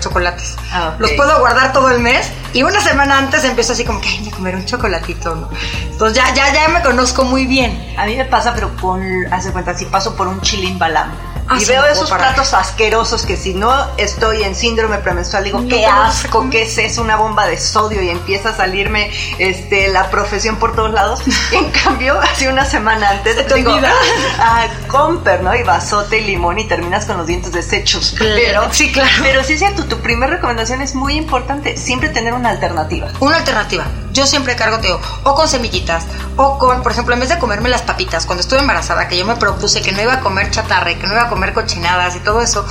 Ah, 0.71 0.95
Los 0.99 1.11
puedo 1.11 1.39
guardar 1.39 1.73
todo 1.73 1.89
el 1.89 1.99
mes 1.99 2.31
y 2.53 2.63
una 2.63 2.81
semana 2.81 3.17
antes 3.17 3.43
empiezo 3.43 3.73
así 3.73 3.83
como 3.83 3.99
que, 4.01 4.09
ay, 4.09 4.21
me 4.21 4.31
comer 4.31 4.55
un 4.55 4.65
chocolatito, 4.65 5.35
¿no? 5.35 5.49
Entonces 5.89 6.17
ya, 6.17 6.33
ya, 6.33 6.53
ya 6.53 6.67
me 6.69 6.81
conozco 6.81 7.23
muy 7.23 7.45
bien. 7.45 7.93
A 7.97 8.05
mí 8.05 8.15
me 8.15 8.25
pasa, 8.25 8.53
pero 8.53 8.75
con, 8.77 9.01
hace 9.31 9.51
cuenta, 9.51 9.77
si 9.77 9.85
paso 9.85 10.15
por 10.15 10.27
un 10.27 10.41
chilín 10.41 10.77
balam 10.77 11.11
Ah, 11.47 11.57
y 11.59 11.65
veo 11.65 11.85
esos 11.85 12.09
platos 12.09 12.53
asquerosos 12.53 13.25
que 13.25 13.35
si 13.35 13.53
no 13.53 13.71
estoy 13.97 14.43
en 14.43 14.55
síndrome 14.55 14.97
premenstrual 14.99 15.43
digo, 15.43 15.65
qué 15.67 15.85
asco, 15.85 16.49
qué 16.49 16.63
es, 16.63 16.77
es 16.77 16.97
una 16.97 17.17
bomba 17.17 17.47
de 17.47 17.59
sodio 17.59 18.01
y 18.01 18.09
empieza 18.09 18.49
a 18.49 18.55
salirme 18.55 19.11
este, 19.39 19.89
la 19.89 20.09
profesión 20.09 20.55
por 20.55 20.73
todos 20.75 20.93
lados. 20.93 21.21
en 21.51 21.69
cambio, 21.71 22.19
hace 22.21 22.47
una 22.47 22.65
semana 22.65 23.09
antes 23.09 23.45
te 23.45 23.55
digo, 23.55 23.75
ah, 24.39 24.67
comper, 24.93 25.41
¿no? 25.41 25.55
Y 25.55 25.63
vasote 25.63 26.19
y 26.19 26.23
limón 26.23 26.59
y 26.59 26.65
terminas 26.65 27.05
con 27.05 27.17
los 27.17 27.25
dientes 27.25 27.51
deshechos. 27.51 28.15
Pero, 28.19 28.71
sí, 28.71 28.91
claro. 28.91 29.09
Pero 29.23 29.43
sí 29.43 29.53
es 29.53 29.59
cierto, 29.59 29.85
tu 29.85 29.97
primera 29.97 30.35
recomendación 30.35 30.81
es 30.81 30.93
muy 30.93 31.15
importante, 31.15 31.77
siempre 31.77 32.09
tener 32.09 32.33
una 32.33 32.51
alternativa. 32.51 33.07
Una 33.19 33.37
alternativa. 33.37 33.85
Yo 34.11 34.27
siempre 34.27 34.55
cargo, 34.55 34.77
te 34.77 34.93
o 34.93 35.35
con 35.35 35.47
semillitas, 35.47 36.05
o 36.37 36.59
con, 36.59 36.83
por 36.83 36.91
ejemplo, 36.91 37.15
en 37.15 37.21
vez 37.21 37.29
de 37.29 37.39
comerme 37.39 37.69
las 37.69 37.81
papitas, 37.81 38.27
cuando 38.27 38.41
estuve 38.41 38.59
embarazada, 38.59 39.07
que 39.07 39.17
yo 39.17 39.25
me 39.25 39.35
propuse 39.35 39.81
que 39.81 39.91
no 39.91 40.01
iba 40.01 40.13
a 40.13 40.19
comer 40.19 40.51
chatarra 40.51 40.91
y 40.91 40.95
que 40.95 41.07
no 41.07 41.13
iba 41.13 41.23
a 41.23 41.29
comer 41.29 41.53
cochinadas 41.53 42.15
y 42.15 42.19
todo 42.19 42.41
eso, 42.41 42.63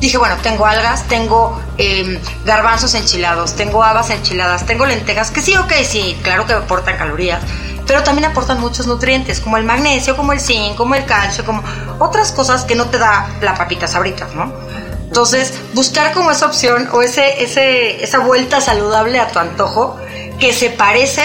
dije, 0.00 0.18
bueno, 0.18 0.36
tengo 0.42 0.66
algas, 0.66 1.04
tengo 1.04 1.62
em, 1.78 2.18
garbanzos 2.44 2.94
enchilados, 2.94 3.54
tengo 3.54 3.84
habas 3.84 4.10
enchiladas, 4.10 4.66
tengo 4.66 4.84
lentejas, 4.84 5.30
que 5.30 5.40
sí, 5.40 5.56
ok, 5.56 5.72
sí, 5.84 6.18
claro 6.22 6.44
que 6.44 6.54
aportan 6.54 6.98
calorías. 6.98 7.40
Pero 7.86 8.02
también 8.02 8.30
aportan 8.30 8.60
muchos 8.60 8.86
nutrientes, 8.86 9.40
como 9.40 9.56
el 9.56 9.64
magnesio, 9.64 10.16
como 10.16 10.32
el 10.32 10.40
zinc, 10.40 10.76
como 10.76 10.94
el 10.94 11.04
calcio, 11.04 11.44
como 11.44 11.62
otras 11.98 12.32
cosas 12.32 12.64
que 12.64 12.74
no 12.74 12.86
te 12.86 12.98
da 12.98 13.28
la 13.40 13.54
papita 13.54 13.86
sabritas, 13.86 14.34
¿no? 14.34 14.52
Entonces, 15.12 15.52
buscar 15.74 16.12
como 16.12 16.30
esa 16.30 16.46
opción 16.46 16.88
o 16.92 17.02
ese, 17.02 17.42
ese, 17.42 18.02
esa 18.02 18.20
vuelta 18.20 18.60
saludable 18.62 19.20
a 19.20 19.28
tu 19.28 19.38
antojo 19.38 19.98
que 20.40 20.54
se 20.54 20.70
parece, 20.70 21.22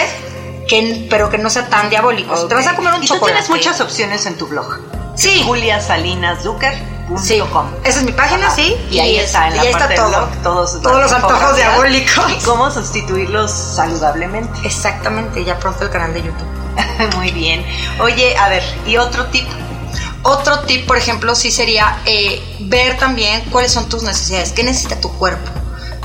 que, 0.68 1.06
pero 1.08 1.30
que 1.30 1.38
no 1.38 1.48
sea 1.48 1.68
tan 1.68 1.88
diabólico. 1.88 2.46
Te 2.46 2.54
vas 2.54 2.66
a 2.66 2.76
comer 2.76 2.92
un 2.94 3.02
y 3.02 3.06
chocolate. 3.06 3.40
Tú 3.40 3.46
tienes 3.46 3.48
muchas 3.48 3.80
opciones 3.80 4.26
en 4.26 4.36
tu 4.36 4.46
blog. 4.46 4.78
Sí. 5.16 5.42
Julia 5.46 5.80
Salinas 5.80 6.42
Zucker. 6.42 6.97
Esa 7.84 8.00
es 8.00 8.04
mi 8.04 8.12
página, 8.12 8.46
Ajá. 8.46 8.56
sí. 8.56 8.76
Y 8.90 8.98
ahí 8.98 9.16
está, 9.16 9.48
en 9.48 9.56
la 9.56 9.62
parte 9.62 9.70
está 9.70 9.86
del 9.88 9.96
todo. 9.96 10.08
blog, 10.08 10.42
todos, 10.42 10.82
Todos 10.82 11.02
los 11.02 11.12
antojos 11.12 11.56
diabólicos. 11.56 12.32
Y 12.32 12.44
cómo 12.44 12.70
sustituirlos 12.70 13.50
saludablemente. 13.50 14.60
Exactamente, 14.64 15.44
ya 15.44 15.58
pronto 15.58 15.84
el 15.84 15.90
canal 15.90 16.12
de 16.12 16.22
YouTube. 16.22 16.46
Muy 17.16 17.30
bien. 17.30 17.64
Oye, 18.00 18.36
a 18.36 18.48
ver, 18.48 18.62
y 18.86 18.96
otro 18.98 19.26
tip. 19.26 19.48
Otro 20.22 20.60
tip, 20.60 20.86
por 20.86 20.96
ejemplo, 20.98 21.34
sí 21.34 21.50
sería 21.50 22.00
eh, 22.04 22.42
ver 22.60 22.98
también 22.98 23.42
cuáles 23.50 23.72
son 23.72 23.88
tus 23.88 24.02
necesidades, 24.02 24.52
qué 24.52 24.62
necesita 24.62 25.00
tu 25.00 25.10
cuerpo. 25.12 25.50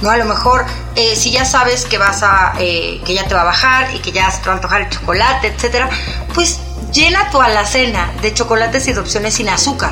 ¿no? 0.01 0.09
A 0.09 0.17
lo 0.17 0.25
mejor, 0.25 0.65
eh, 0.95 1.15
si 1.15 1.31
ya 1.31 1.45
sabes 1.45 1.85
que 1.85 1.97
vas 1.97 2.23
a, 2.23 2.53
eh, 2.59 3.01
que 3.05 3.13
ya 3.13 3.27
te 3.27 3.33
va 3.35 3.41
a 3.41 3.45
bajar 3.45 3.93
y 3.95 3.99
que 3.99 4.11
ya 4.11 4.29
se 4.31 4.39
te 4.39 4.45
va 4.45 4.53
a 4.53 4.55
antojar 4.55 4.81
el 4.81 4.89
chocolate, 4.89 5.47
etcétera, 5.47 5.89
pues 6.33 6.59
llena 6.91 7.29
tu 7.31 7.41
alacena 7.41 8.11
de 8.21 8.33
chocolates 8.33 8.87
y 8.87 8.93
de 8.93 8.99
opciones 8.99 9.33
sin 9.33 9.49
azúcar 9.49 9.91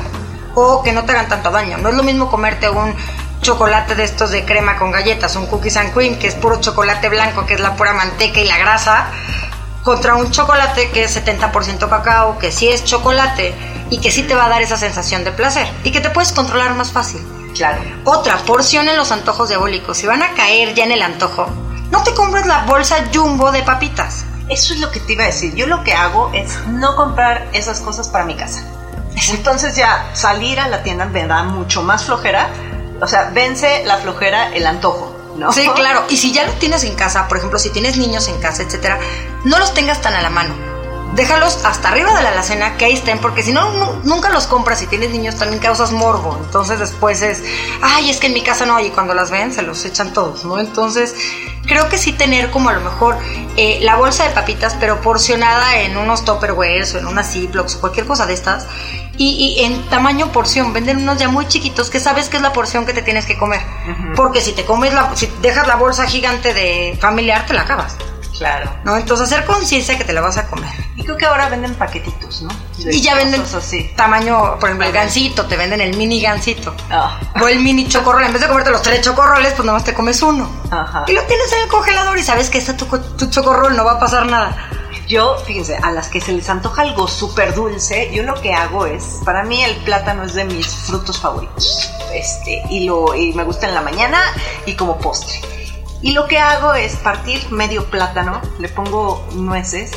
o 0.54 0.82
que 0.82 0.92
no 0.92 1.04
te 1.04 1.12
hagan 1.12 1.28
tanto 1.28 1.50
daño. 1.50 1.78
No 1.78 1.88
es 1.88 1.94
lo 1.94 2.02
mismo 2.02 2.30
comerte 2.30 2.68
un 2.68 2.94
chocolate 3.40 3.94
de 3.94 4.04
estos 4.04 4.30
de 4.30 4.44
crema 4.44 4.78
con 4.78 4.92
galletas, 4.92 5.36
un 5.36 5.46
cookies 5.46 5.76
and 5.76 5.92
cream, 5.92 6.18
que 6.18 6.28
es 6.28 6.34
puro 6.34 6.60
chocolate 6.60 7.08
blanco, 7.08 7.44
que 7.44 7.54
es 7.54 7.60
la 7.60 7.74
pura 7.76 7.92
manteca 7.92 8.40
y 8.40 8.44
la 8.46 8.58
grasa, 8.58 9.06
contra 9.82 10.14
un 10.14 10.30
chocolate 10.30 10.90
que 10.90 11.04
es 11.04 11.16
70% 11.16 11.88
cacao, 11.88 12.38
que 12.38 12.52
sí 12.52 12.68
es 12.68 12.84
chocolate 12.84 13.54
y 13.90 13.98
que 13.98 14.10
sí 14.10 14.22
te 14.22 14.34
va 14.34 14.46
a 14.46 14.48
dar 14.48 14.62
esa 14.62 14.76
sensación 14.76 15.24
de 15.24 15.32
placer 15.32 15.68
y 15.84 15.90
que 15.90 16.00
te 16.00 16.10
puedes 16.10 16.32
controlar 16.32 16.74
más 16.74 16.92
fácil. 16.92 17.20
Claro. 17.54 17.82
Otra, 18.04 18.38
porción 18.38 18.88
en 18.88 18.96
los 18.96 19.12
antojos 19.12 19.48
diabólicos. 19.48 19.98
Si 19.98 20.06
van 20.06 20.22
a 20.22 20.32
caer 20.34 20.74
ya 20.74 20.84
en 20.84 20.92
el 20.92 21.02
antojo, 21.02 21.46
no 21.90 22.02
te 22.02 22.14
compres 22.14 22.46
la 22.46 22.64
bolsa 22.64 23.04
jumbo 23.12 23.52
de 23.52 23.62
papitas. 23.62 24.24
Eso 24.48 24.72
es 24.72 24.80
lo 24.80 24.90
que 24.90 25.00
te 25.00 25.12
iba 25.12 25.24
a 25.24 25.26
decir. 25.26 25.54
Yo 25.54 25.66
lo 25.66 25.84
que 25.84 25.92
hago 25.92 26.30
es 26.32 26.58
no 26.68 26.96
comprar 26.96 27.48
esas 27.52 27.80
cosas 27.80 28.08
para 28.08 28.24
mi 28.24 28.34
casa. 28.34 28.64
Entonces 29.30 29.76
ya 29.76 30.10
salir 30.14 30.58
a 30.60 30.68
la 30.68 30.82
tienda 30.82 31.04
me 31.06 31.26
da 31.26 31.42
mucho 31.44 31.82
más 31.82 32.04
flojera. 32.04 32.48
O 33.00 33.06
sea, 33.06 33.30
vence 33.32 33.82
la 33.84 33.96
flojera 33.98 34.48
el 34.54 34.66
antojo, 34.66 35.16
¿no? 35.36 35.52
Sí, 35.52 35.68
claro. 35.74 36.04
Y 36.08 36.16
si 36.16 36.32
ya 36.32 36.44
lo 36.44 36.52
tienes 36.52 36.84
en 36.84 36.94
casa, 36.94 37.26
por 37.28 37.38
ejemplo, 37.38 37.58
si 37.58 37.70
tienes 37.70 37.96
niños 37.96 38.28
en 38.28 38.38
casa, 38.40 38.62
etcétera, 38.62 38.98
no 39.44 39.58
los 39.58 39.74
tengas 39.74 40.00
tan 40.00 40.14
a 40.14 40.22
la 40.22 40.30
mano. 40.30 40.54
Déjalos 41.14 41.58
hasta 41.66 41.88
arriba 41.88 42.14
de 42.14 42.22
la 42.22 42.30
alacena 42.30 42.78
que 42.78 42.86
ahí 42.86 42.94
estén, 42.94 43.18
porque 43.18 43.42
si 43.42 43.52
no, 43.52 43.70
nu- 43.72 44.00
nunca 44.04 44.30
los 44.30 44.46
compras. 44.46 44.78
Si 44.78 44.86
tienes 44.86 45.10
niños, 45.10 45.34
también 45.36 45.60
causas 45.60 45.90
morbo. 45.92 46.38
Entonces 46.42 46.78
después 46.78 47.20
es, 47.22 47.42
ay, 47.82 48.08
es 48.08 48.18
que 48.18 48.28
en 48.28 48.34
mi 48.34 48.40
casa 48.42 48.64
no, 48.64 48.80
y 48.80 48.88
cuando 48.90 49.12
las 49.14 49.30
ven, 49.30 49.52
se 49.52 49.60
los 49.62 49.84
echan 49.84 50.12
todos, 50.14 50.44
¿no? 50.46 50.58
Entonces, 50.58 51.14
creo 51.66 51.88
que 51.90 51.98
sí 51.98 52.12
tener 52.12 52.50
como 52.50 52.70
a 52.70 52.72
lo 52.72 52.80
mejor 52.80 53.18
eh, 53.56 53.80
la 53.82 53.96
bolsa 53.96 54.24
de 54.24 54.30
papitas, 54.30 54.74
pero 54.80 55.02
porcionada 55.02 55.76
en 55.80 55.98
unos 55.98 56.24
topperwares 56.24 56.94
o 56.94 56.98
en 56.98 57.06
unas 57.06 57.30
Ziplocs 57.30 57.74
o 57.74 57.80
cualquier 57.80 58.06
cosa 58.06 58.24
de 58.24 58.32
estas. 58.32 58.66
Y, 59.18 59.56
y 59.58 59.64
en 59.64 59.82
tamaño 59.88 60.32
porción, 60.32 60.72
venden 60.72 60.98
unos 60.98 61.18
ya 61.18 61.28
muy 61.28 61.46
chiquitos 61.46 61.90
que 61.90 62.00
sabes 62.00 62.28
que 62.28 62.38
es 62.38 62.42
la 62.42 62.52
porción 62.52 62.86
que 62.86 62.94
te 62.94 63.02
tienes 63.02 63.26
que 63.26 63.36
comer. 63.38 63.60
Porque 64.16 64.40
si 64.40 64.52
te 64.52 64.64
comes 64.64 64.92
la, 64.94 65.14
si 65.14 65.26
dejas 65.42 65.66
la 65.66 65.76
bolsa 65.76 66.06
gigante 66.06 66.54
de 66.54 66.96
familiar, 67.00 67.44
te 67.46 67.54
la 67.54 67.62
acabas. 67.62 67.96
Claro. 68.38 68.72
¿No? 68.84 68.96
Entonces 68.96 69.30
hacer 69.30 69.44
conciencia 69.44 69.96
que 69.96 70.04
te 70.04 70.12
la 70.12 70.20
vas 70.22 70.36
a 70.38 70.46
comer. 70.48 70.70
Y 70.96 71.04
creo 71.04 71.16
que 71.16 71.26
ahora 71.26 71.48
venden 71.48 71.74
paquetitos, 71.74 72.42
¿no? 72.42 72.48
De 72.78 72.94
Y 72.96 73.00
ya 73.00 73.14
venden 73.14 73.42
así. 73.42 73.92
tamaño, 73.96 74.58
por 74.58 74.70
ejemplo, 74.70 74.86
el 74.86 74.92
gansito, 74.92 75.46
te 75.46 75.56
venden 75.56 75.80
el 75.80 75.96
mini 75.96 76.20
gansito. 76.20 76.74
Ah. 76.90 77.20
O 77.40 77.46
el 77.46 77.60
mini 77.60 77.86
chocorrol. 77.86 78.24
En 78.24 78.32
vez 78.32 78.40
de 78.40 78.48
comerte 78.48 78.70
los 78.70 78.82
tres 78.82 79.02
chocorroles, 79.02 79.52
pues 79.52 79.64
nomás 79.64 79.84
te 79.84 79.94
comes 79.94 80.20
uno. 80.22 80.50
Ajá. 80.70 81.04
Y 81.06 81.12
lo 81.12 81.22
tienes 81.24 81.52
en 81.52 81.60
el 81.62 81.68
congelador 81.68 82.18
y 82.18 82.22
sabes 82.22 82.50
que 82.50 82.58
está 82.58 82.76
tu, 82.76 82.86
tu 82.86 83.30
chocorrol, 83.30 83.76
no 83.76 83.84
va 83.84 83.92
a 83.92 84.00
pasar 84.00 84.26
nada. 84.26 84.56
Yo, 85.12 85.36
fíjense, 85.46 85.76
a 85.76 85.90
las 85.92 86.08
que 86.08 86.22
se 86.22 86.32
les 86.32 86.48
antoja 86.48 86.80
algo 86.80 87.06
súper 87.06 87.54
dulce, 87.54 88.10
yo 88.14 88.22
lo 88.22 88.32
que 88.40 88.54
hago 88.54 88.86
es, 88.86 89.18
para 89.26 89.44
mí 89.44 89.62
el 89.62 89.76
plátano 89.84 90.24
es 90.24 90.32
de 90.32 90.46
mis 90.46 90.66
frutos 90.66 91.20
favoritos. 91.20 91.90
Este, 92.14 92.62
y, 92.70 92.84
lo, 92.86 93.14
y 93.14 93.34
me 93.34 93.44
gusta 93.44 93.68
en 93.68 93.74
la 93.74 93.82
mañana 93.82 94.18
y 94.64 94.74
como 94.74 94.96
postre. 94.96 95.38
Y 96.00 96.12
lo 96.12 96.26
que 96.26 96.38
hago 96.38 96.72
es 96.72 96.96
partir 96.96 97.52
medio 97.52 97.84
plátano, 97.90 98.40
le 98.58 98.70
pongo 98.70 99.22
nueces, 99.34 99.90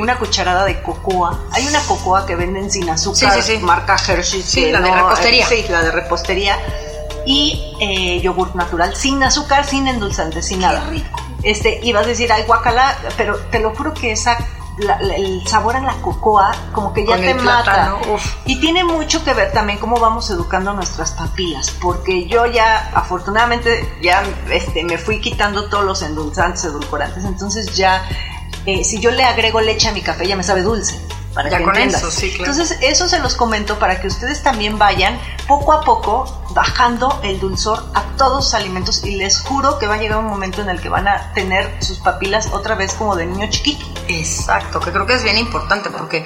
una 0.00 0.18
cucharada 0.18 0.64
de 0.64 0.82
cocoa. 0.82 1.38
Hay 1.52 1.64
una 1.68 1.80
cocoa 1.82 2.26
que 2.26 2.34
venden 2.34 2.68
sin 2.68 2.90
azúcar, 2.90 3.34
Sí, 3.34 3.42
sí, 3.42 3.58
sí. 3.58 3.62
marca 3.62 3.94
Hershey. 3.94 4.42
Sí, 4.42 4.72
la 4.72 4.80
de 4.80 4.90
repostería. 4.92 5.46
sí, 5.46 5.64
la 5.68 5.82
de 5.82 5.92
repostería. 5.92 6.58
Y 7.24 7.76
eh, 7.80 8.20
yogur 8.22 8.56
natural, 8.56 8.96
sin 8.96 9.22
azúcar, 9.22 9.64
sin 9.64 9.86
endulzantes, 9.86 10.46
sin 10.46 10.58
nada. 10.58 10.90
Este, 11.42 11.78
y 11.82 11.92
vas 11.92 12.04
a 12.04 12.08
decir, 12.08 12.32
ay, 12.32 12.42
guacala, 12.46 12.96
pero 13.16 13.36
te 13.36 13.60
lo 13.60 13.74
juro 13.74 13.94
que 13.94 14.12
esa, 14.12 14.36
la- 14.78 15.00
la- 15.00 15.14
el 15.16 15.46
sabor 15.46 15.76
a 15.76 15.80
la 15.80 15.94
cocoa, 15.94 16.52
como 16.72 16.92
que 16.92 17.02
ya 17.06 17.12
Con 17.16 17.20
te 17.20 17.34
mata. 17.34 17.96
Y 18.44 18.60
tiene 18.60 18.84
mucho 18.84 19.22
que 19.24 19.34
ver 19.34 19.52
también 19.52 19.78
cómo 19.78 19.98
vamos 20.00 20.30
educando 20.30 20.72
nuestras 20.72 21.12
papilas, 21.12 21.70
porque 21.80 22.26
yo 22.26 22.46
ya, 22.46 22.90
afortunadamente, 22.94 23.88
ya 24.02 24.22
este, 24.50 24.84
me 24.84 24.98
fui 24.98 25.20
quitando 25.20 25.68
todos 25.68 25.84
los 25.84 26.02
endulzantes, 26.02 26.64
edulcorantes, 26.64 27.24
entonces 27.24 27.74
ya, 27.76 28.04
eh, 28.66 28.82
si 28.84 28.98
yo 29.00 29.10
le 29.12 29.24
agrego 29.24 29.60
leche 29.60 29.88
a 29.88 29.92
mi 29.92 30.02
café, 30.02 30.26
ya 30.26 30.36
me 30.36 30.42
sabe 30.42 30.62
dulce. 30.62 31.00
Para 31.34 31.50
Ya 31.50 31.58
que 31.58 31.64
con 31.64 31.74
entiendas. 31.76 32.02
eso, 32.02 32.10
sí, 32.10 32.30
claro. 32.32 32.52
Entonces, 32.52 32.78
eso 32.80 33.08
se 33.08 33.18
los 33.20 33.34
comento 33.34 33.78
para 33.78 34.00
que 34.00 34.08
ustedes 34.08 34.42
también 34.42 34.78
vayan 34.78 35.20
poco 35.46 35.72
a 35.72 35.82
poco 35.82 36.24
bajando 36.50 37.20
el 37.22 37.38
dulzor 37.38 37.84
a 37.94 38.02
todos 38.16 38.36
los 38.46 38.54
alimentos 38.54 39.04
y 39.04 39.16
les 39.16 39.40
juro 39.40 39.78
que 39.78 39.86
va 39.86 39.94
a 39.94 39.98
llegar 39.98 40.18
un 40.18 40.24
momento 40.26 40.62
en 40.62 40.70
el 40.70 40.80
que 40.80 40.88
van 40.88 41.06
a 41.06 41.32
tener 41.34 41.76
sus 41.80 41.98
papilas 41.98 42.48
otra 42.52 42.74
vez 42.74 42.94
como 42.94 43.14
de 43.14 43.26
niño 43.26 43.46
chiquito. 43.50 43.84
Exacto, 44.08 44.80
que 44.80 44.90
creo 44.90 45.06
que 45.06 45.14
es 45.14 45.22
bien 45.22 45.36
importante 45.38 45.90
porque 45.90 46.24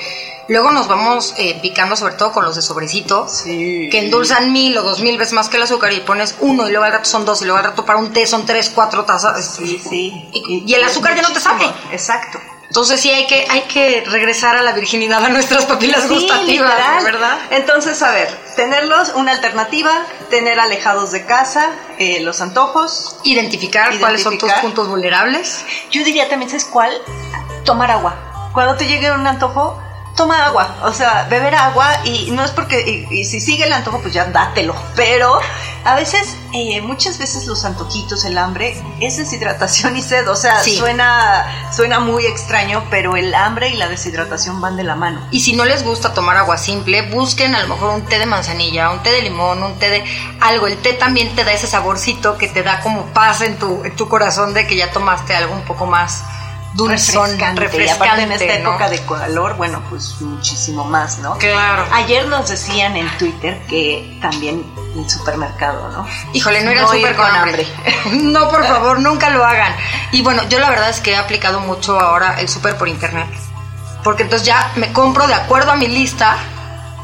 luego 0.48 0.70
nos 0.70 0.86
vamos 0.88 1.34
eh, 1.36 1.58
picando, 1.60 1.96
sobre 1.96 2.14
todo 2.14 2.32
con 2.32 2.44
los 2.44 2.54
de 2.54 2.62
sobrecito, 2.62 3.28
Sí. 3.28 3.88
que 3.90 3.98
endulzan 3.98 4.52
mil 4.52 4.78
o 4.78 4.82
dos 4.82 5.00
mil 5.00 5.18
veces 5.18 5.34
más 5.34 5.48
que 5.48 5.56
el 5.58 5.64
azúcar 5.64 5.92
y 5.92 6.00
pones 6.00 6.36
uno 6.40 6.66
y 6.68 6.70
luego 6.70 6.84
al 6.86 6.92
rato 6.92 7.04
son 7.06 7.24
dos 7.26 7.42
y 7.42 7.44
luego 7.44 7.58
al 7.58 7.64
rato 7.64 7.84
para 7.84 7.98
un 7.98 8.12
té 8.12 8.26
son 8.26 8.46
tres, 8.46 8.70
cuatro 8.74 9.04
tazas. 9.04 9.56
Sí, 9.56 9.82
sí. 9.86 10.28
Y- 10.32 10.64
y 10.66 10.74
el 10.74 10.84
azúcar 10.84 11.14
ya 11.16 11.22
no 11.22 11.32
te 11.32 11.40
sabe. 11.40 11.66
Exacto. 11.90 12.38
Entonces 12.72 13.02
sí 13.02 13.10
hay 13.10 13.26
que, 13.26 13.44
hay 13.50 13.60
que 13.64 14.02
regresar 14.06 14.56
a 14.56 14.62
la 14.62 14.72
virginidad 14.72 15.22
a 15.22 15.28
nuestras 15.28 15.66
papilas 15.66 16.04
Sí, 16.04 16.08
gustativas, 16.08 16.46
literal. 16.46 17.04
¿verdad? 17.04 17.38
Entonces, 17.50 18.00
a 18.00 18.10
ver, 18.12 18.34
tenerlos, 18.56 19.12
una 19.14 19.32
alternativa, 19.32 19.92
tener 20.30 20.58
alejados 20.58 21.12
de 21.12 21.26
casa 21.26 21.68
eh, 21.98 22.20
los 22.20 22.40
antojos. 22.40 23.18
Identificar, 23.24 23.98
cuáles 23.98 24.22
son 24.22 24.38
tus 24.38 24.50
puntos 24.54 24.88
vulnerables. 24.88 25.66
Yo 25.90 26.02
diría 26.02 26.30
también, 26.30 26.48
¿sabes 26.48 26.64
cuál? 26.64 26.90
Tomar 27.66 27.90
agua. 27.90 28.50
Cuando 28.54 28.74
te 28.76 28.86
llegue 28.86 29.12
un 29.12 29.26
antojo, 29.26 29.78
toma 30.16 30.46
agua. 30.46 30.76
O 30.84 30.94
sea, 30.94 31.26
beber 31.28 31.54
agua 31.54 31.90
y 32.04 32.30
no 32.30 32.42
es 32.42 32.52
porque, 32.52 33.06
y, 33.10 33.20
y 33.20 33.24
si 33.26 33.40
sigue 33.42 33.64
el 33.64 33.72
antojo, 33.74 34.00
pues 34.00 34.14
ya 34.14 34.24
dátelo. 34.24 34.74
Pero 34.96 35.40
a 35.84 35.94
veces, 35.96 36.36
eh, 36.52 36.80
muchas 36.80 37.18
veces 37.18 37.46
los 37.46 37.64
antojitos, 37.64 38.24
el 38.24 38.38
hambre, 38.38 38.76
es 39.00 39.16
deshidratación 39.16 39.96
y 39.96 40.02
sed. 40.02 40.28
O 40.28 40.36
sea, 40.36 40.62
Sí. 40.62 40.76
suena, 40.78 41.70
suena 41.74 41.98
muy 42.00 42.26
extraño, 42.26 42.84
pero 42.90 43.16
el 43.16 43.34
hambre 43.34 43.68
y 43.68 43.76
la 43.76 43.88
deshidratación 43.88 44.60
van 44.60 44.76
de 44.76 44.84
la 44.84 44.94
mano. 44.94 45.26
Y 45.30 45.40
si 45.40 45.54
no 45.54 45.64
les 45.64 45.82
gusta 45.84 46.14
tomar 46.14 46.36
agua 46.36 46.56
simple, 46.58 47.02
busquen 47.10 47.54
a 47.54 47.62
lo 47.62 47.68
mejor 47.68 47.90
un 47.90 48.02
té 48.06 48.18
de 48.18 48.26
manzanilla, 48.26 48.90
un 48.90 49.02
té 49.02 49.10
de 49.12 49.22
limón, 49.22 49.62
un 49.62 49.78
té 49.78 49.90
de 49.90 50.04
algo. 50.40 50.66
El 50.66 50.76
té 50.78 50.92
también 50.94 51.34
te 51.34 51.44
da 51.44 51.52
ese 51.52 51.66
saborcito 51.66 52.38
que 52.38 52.48
te 52.48 52.62
da 52.62 52.80
como 52.80 53.06
paz 53.06 53.40
en 53.40 53.58
tu, 53.58 53.82
en 53.84 53.96
tu 53.96 54.08
corazón 54.08 54.54
de 54.54 54.66
que 54.66 54.76
ya 54.76 54.90
tomaste 54.92 55.34
algo 55.34 55.54
un 55.54 55.62
poco 55.62 55.86
más 55.86 56.22
dulzón, 56.74 57.38
refrescante. 57.56 57.92
Aparte 57.92 58.22
en 58.22 58.32
esta 58.32 58.58
¿no? 58.58 58.70
época 58.70 58.88
de 58.88 59.00
calor, 59.04 59.56
bueno, 59.56 59.82
pues 59.90 60.20
muchísimo 60.20 60.84
más, 60.84 61.18
¿no? 61.18 61.36
Claro. 61.38 61.86
Ayer 61.92 62.26
nos 62.28 62.48
decían 62.48 62.96
en 62.96 63.08
Twitter 63.18 63.60
que 63.68 64.18
también 64.20 64.64
el 64.96 65.08
supermercado, 65.08 65.90
¿no? 65.90 66.06
Híjole, 66.32 66.62
no 66.62 66.72
ir 66.72 66.78
al 66.78 66.84
No 66.84 66.88
súper 66.90 67.10
ir 67.10 67.16
con 67.16 67.26
con 67.26 67.36
hambre. 67.36 67.66
no, 68.12 68.48
por 68.48 68.66
favor, 68.66 69.00
nunca 69.00 69.30
lo 69.30 69.44
hagan. 69.44 69.74
Y 70.12 70.22
bueno, 70.22 70.42
yo 70.48 70.58
la 70.58 70.70
verdad 70.70 70.90
es 70.90 71.00
que 71.00 71.12
he 71.12 71.16
aplicado 71.16 71.60
mucho 71.60 71.98
ahora 71.98 72.40
el 72.40 72.48
súper 72.48 72.76
por 72.76 72.88
internet. 72.88 73.28
Porque 74.02 74.24
entonces 74.24 74.46
ya 74.46 74.72
me 74.76 74.92
compro 74.92 75.26
de 75.26 75.34
acuerdo 75.34 75.72
a 75.72 75.76
mi 75.76 75.86
lista 75.86 76.36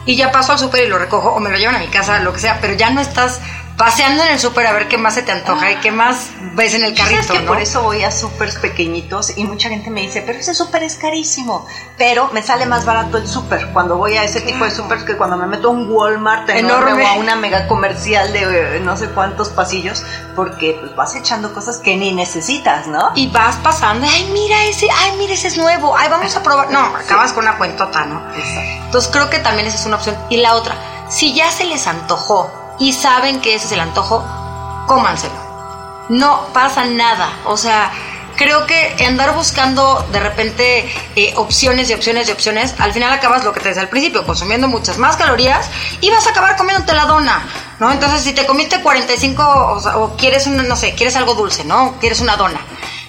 y 0.05 0.17
ya 0.17 0.33
paso 0.33 0.53
al 0.53 0.59
súper 0.59 0.85
y 0.85 0.89
lo 0.89 0.99
recojo 0.99 1.29
o 1.29 1.39
me 1.39 1.51
lo 1.51 1.59
llevan 1.59 1.77
a 1.77 1.79
mi 1.79 1.89
casa, 1.89 2.19
lo 2.21 2.33
que 2.33 2.41
sea, 2.41 2.59
pero 2.61 2.75
ya 2.75 2.91
no 2.91 3.01
estás 3.01 3.41
paseando 3.79 4.25
en 4.25 4.33
el 4.33 4.41
súper 4.41 4.67
a 4.67 4.73
ver 4.73 4.89
qué 4.89 4.99
más 4.99 5.15
se 5.15 5.23
te 5.23 5.31
antoja 5.31 5.71
y 5.71 5.77
qué 5.77 5.93
más 5.93 6.31
ves 6.55 6.75
en 6.75 6.83
el 6.83 6.95
carrito. 6.95 7.33
Que 7.33 7.41
por 7.41 7.61
eso 7.61 7.83
voy 7.83 8.03
a 8.03 8.11
súper 8.11 8.53
pequeñitos 8.61 9.39
y 9.39 9.45
mucha 9.45 9.69
gente 9.69 9.89
me 9.89 10.01
dice, 10.01 10.23
pero 10.27 10.39
ese 10.39 10.53
súper 10.53 10.83
es 10.83 10.97
carísimo. 10.97 11.65
Pero 11.97 12.29
me 12.33 12.43
sale 12.43 12.67
más 12.67 12.85
barato 12.85 13.19
el 13.19 13.29
súper 13.29 13.69
cuando 13.69 13.97
voy 13.97 14.17
a 14.17 14.25
ese 14.25 14.41
tipo 14.41 14.65
de 14.65 14.73
súper 14.73 15.05
que 15.05 15.17
cuando 15.17 15.37
me 15.37 15.47
meto 15.47 15.69
a 15.69 15.71
un 15.71 15.91
Walmart 15.91 16.51
enorme, 16.51 17.05
o 17.05 17.07
a 17.07 17.15
una 17.15 17.37
mega 17.37 17.69
comercial 17.69 18.33
de 18.33 18.77
eh, 18.77 18.81
no 18.81 18.97
sé 18.97 19.11
cuántos 19.11 19.51
pasillos, 19.51 20.03
porque 20.35 20.77
pues 20.81 20.97
vas 20.97 21.15
echando 21.15 21.55
cosas 21.55 21.79
que 21.79 21.97
ni 21.97 22.13
necesitas, 22.13 22.89
¿no? 22.89 23.13
Y 23.15 23.29
vas 23.29 23.57
pasando, 23.57 24.07
ay, 24.11 24.29
mira 24.33 24.65
ese, 24.65 24.89
ay, 24.91 25.13
mira 25.19 25.35
ese 25.35 25.49
es 25.49 25.57
nuevo, 25.57 25.97
ay, 25.97 26.09
vamos 26.09 26.35
a 26.35 26.43
probar. 26.43 26.69
No, 26.73 26.81
acabas 26.81 27.33
con 27.33 27.45
una 27.45 27.57
cuentota, 27.57 28.05
¿no? 28.07 28.19
Exacto. 28.35 28.85
Entonces 28.87 29.11
creo 29.13 29.31
que 29.31 29.39
también 29.39 29.69
esa 29.69 29.77
es 29.77 29.87
una 29.87 29.97
opción. 29.97 30.17
Y 30.31 30.39
la 30.39 30.55
otra, 30.55 30.75
si 31.09 31.33
ya 31.33 31.49
se 31.53 31.65
les 31.65 31.87
antojó 31.87 32.68
y 32.79 32.93
saben 32.93 33.41
que 33.41 33.55
ese 33.55 33.67
es 33.67 33.73
el 33.73 33.81
antojo, 33.81 34.25
cómanselo. 34.87 35.35
No 36.09 36.47
pasa 36.53 36.85
nada. 36.87 37.29
O 37.45 37.57
sea, 37.57 37.91
creo 38.37 38.67
que 38.67 39.05
andar 39.05 39.35
buscando 39.35 40.07
de 40.13 40.21
repente 40.21 40.91
eh, 41.17 41.35
opciones 41.37 41.91
y 41.91 41.95
opciones 41.95 42.29
y 42.29 42.33
opciones, 42.33 42.75
al 42.79 42.93
final 42.93 43.13
acabas 43.13 43.45
lo 43.45 43.53
que 43.53 43.61
te 43.61 43.69
decía 43.69 43.83
al 43.83 43.89
principio, 43.89 44.25
consumiendo 44.25 44.69
muchas 44.69 44.97
más 44.97 45.17
calorías 45.17 45.69
y 46.01 46.11
vas 46.11 46.27
a 46.27 46.31
acabar 46.31 46.57
comiéndote 46.57 46.95
la 46.95 47.05
dona, 47.05 47.47
¿no? 47.81 47.91
Entonces, 47.91 48.23
si 48.23 48.33
te 48.33 48.47
comiste 48.47 48.81
45 48.81 49.43
o, 49.43 50.05
o 50.05 50.17
quieres, 50.17 50.47
no 50.47 50.77
sé, 50.77 50.95
quieres 50.95 51.17
algo 51.17 51.35
dulce, 51.35 51.65
¿no? 51.65 51.97
Quieres 52.01 52.21
una 52.21 52.37
dona. 52.37 52.61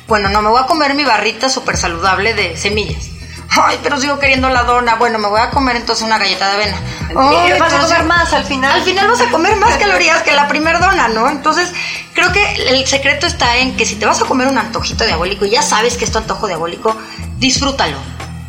Bueno, 0.07 0.29
no, 0.29 0.41
me 0.41 0.49
voy 0.49 0.61
a 0.61 0.65
comer 0.65 0.95
mi 0.95 1.03
barrita 1.03 1.49
súper 1.49 1.77
saludable 1.77 2.33
de 2.33 2.57
semillas 2.57 3.18
Ay, 3.61 3.79
pero 3.83 3.99
sigo 3.99 4.19
queriendo 4.19 4.49
la 4.49 4.63
dona. 4.63 4.95
Bueno, 4.95 5.19
me 5.19 5.27
voy 5.27 5.39
a 5.39 5.49
comer 5.49 5.75
entonces 5.75 6.05
una 6.05 6.17
galleta 6.17 6.47
de 6.47 6.55
avena. 6.55 6.77
Ay, 7.15 7.59
vas 7.59 7.73
a 7.73 7.79
comer 7.79 8.03
más 8.03 8.33
al 8.33 8.45
final. 8.45 8.71
Al 8.71 8.83
final 8.83 9.07
vas 9.07 9.21
a 9.21 9.29
comer 9.29 9.55
más 9.57 9.77
calorías 9.77 10.21
que 10.23 10.33
la 10.33 10.47
primer 10.47 10.79
dona, 10.79 11.07
¿no? 11.09 11.29
Entonces, 11.29 11.71
creo 12.13 12.31
que 12.31 12.53
el 12.69 12.87
secreto 12.87 13.27
está 13.27 13.57
en 13.57 13.75
que 13.75 13.85
si 13.85 13.95
te 13.95 14.05
vas 14.05 14.21
a 14.21 14.25
comer 14.25 14.47
un 14.47 14.57
antojito 14.57 15.05
diabólico 15.05 15.45
y 15.45 15.51
ya 15.51 15.61
sabes 15.61 15.97
que 15.97 16.05
es 16.05 16.11
tu 16.11 16.17
antojo 16.17 16.47
diabólico, 16.47 16.95
disfrútalo. 17.37 17.97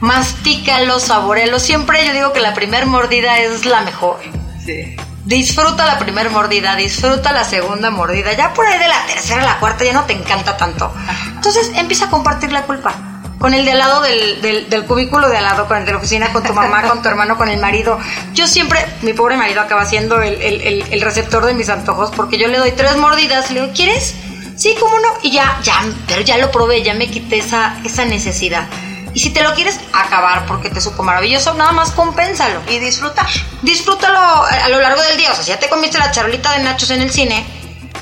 Mastícalo, 0.00 0.98
saborealo. 0.98 1.58
Siempre 1.58 2.06
yo 2.06 2.12
digo 2.12 2.32
que 2.32 2.40
la 2.40 2.54
primer 2.54 2.86
mordida 2.86 3.38
es 3.38 3.66
la 3.66 3.82
mejor. 3.82 4.18
Sí. 4.64 4.96
Disfruta 5.24 5.84
la 5.84 5.98
primera 5.98 6.30
mordida, 6.30 6.74
disfruta 6.76 7.32
la 7.32 7.44
segunda 7.44 7.90
mordida. 7.90 8.32
Ya 8.32 8.54
por 8.54 8.66
ahí 8.66 8.78
de 8.78 8.88
la 8.88 9.04
tercera 9.06 9.42
a 9.42 9.46
la 9.46 9.58
cuarta 9.58 9.84
ya 9.84 9.92
no 9.92 10.04
te 10.04 10.14
encanta 10.14 10.56
tanto. 10.56 10.92
Entonces 11.34 11.70
empieza 11.74 12.06
a 12.06 12.10
compartir 12.10 12.52
la 12.52 12.62
culpa 12.62 13.09
con 13.40 13.54
el 13.54 13.64
de 13.64 13.72
al 13.72 13.78
lado 13.78 14.02
del, 14.02 14.68
del, 14.68 14.84
cubículo 14.84 15.30
de 15.30 15.38
al 15.38 15.44
lado, 15.44 15.66
con 15.66 15.78
el 15.78 15.86
de 15.86 15.92
la 15.92 15.96
oficina, 15.96 16.30
con 16.30 16.42
tu 16.42 16.52
mamá, 16.52 16.82
con 16.82 17.00
tu 17.00 17.08
hermano, 17.08 17.38
con 17.38 17.48
el 17.48 17.58
marido. 17.58 17.98
Yo 18.34 18.46
siempre, 18.46 18.86
mi 19.00 19.14
pobre 19.14 19.38
marido 19.38 19.62
acaba 19.62 19.86
siendo 19.86 20.20
el, 20.20 20.34
el, 20.42 21.00
receptor 21.00 21.46
de 21.46 21.54
mis 21.54 21.70
antojos 21.70 22.10
porque 22.14 22.36
yo 22.36 22.48
le 22.48 22.58
doy 22.58 22.72
tres 22.72 22.98
mordidas 22.98 23.50
y 23.50 23.54
le 23.54 23.62
digo, 23.62 23.72
¿quieres? 23.74 24.14
Sí, 24.56 24.76
¿cómo 24.78 24.98
no? 25.00 25.08
Y 25.22 25.30
ya, 25.30 25.58
ya, 25.62 25.74
pero 26.06 26.20
ya 26.20 26.36
lo 26.36 26.50
probé, 26.50 26.82
ya 26.82 26.92
me 26.92 27.10
quité 27.10 27.38
esa, 27.38 27.78
esa 27.82 28.04
necesidad. 28.04 28.68
Y 29.14 29.20
si 29.20 29.30
te 29.30 29.42
lo 29.42 29.54
quieres 29.54 29.80
acabar 29.94 30.44
porque 30.44 30.68
te 30.68 30.82
supo 30.82 31.02
maravilloso, 31.02 31.54
nada 31.54 31.72
más 31.72 31.92
compénsalo. 31.92 32.60
Y 32.68 32.78
disfrutar. 32.78 33.26
Disfrútalo 33.62 34.18
a 34.18 34.68
lo 34.68 34.80
largo 34.80 35.00
del 35.00 35.16
día. 35.16 35.32
O 35.32 35.34
sea, 35.34 35.44
si 35.44 35.50
ya 35.50 35.58
te 35.58 35.70
comiste 35.70 35.96
la 35.96 36.10
charolita 36.10 36.52
de 36.52 36.62
nachos 36.62 36.90
en 36.90 37.00
el 37.00 37.10
cine, 37.10 37.46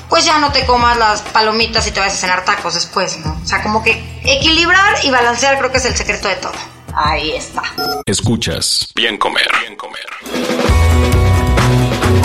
pues 0.09 0.25
ya 0.25 0.39
no 0.39 0.51
te 0.51 0.65
comas 0.65 0.97
las 0.97 1.21
palomitas 1.21 1.87
y 1.87 1.91
te 1.91 1.99
vas 1.99 2.13
a 2.13 2.17
cenar 2.17 2.43
tacos 2.43 2.73
después, 2.73 3.17
¿no? 3.19 3.39
O 3.41 3.47
sea, 3.47 3.61
como 3.61 3.83
que 3.83 4.19
equilibrar 4.23 4.97
y 5.03 5.11
balancear 5.11 5.57
creo 5.59 5.71
que 5.71 5.77
es 5.77 5.85
el 5.85 5.95
secreto 5.95 6.27
de 6.27 6.35
todo. 6.35 6.53
Ahí 6.95 7.31
está. 7.31 7.61
Escuchas. 8.05 8.91
Bien 8.95 9.17
comer. 9.17 9.47
Bien 9.61 9.75
comer. 9.75 10.05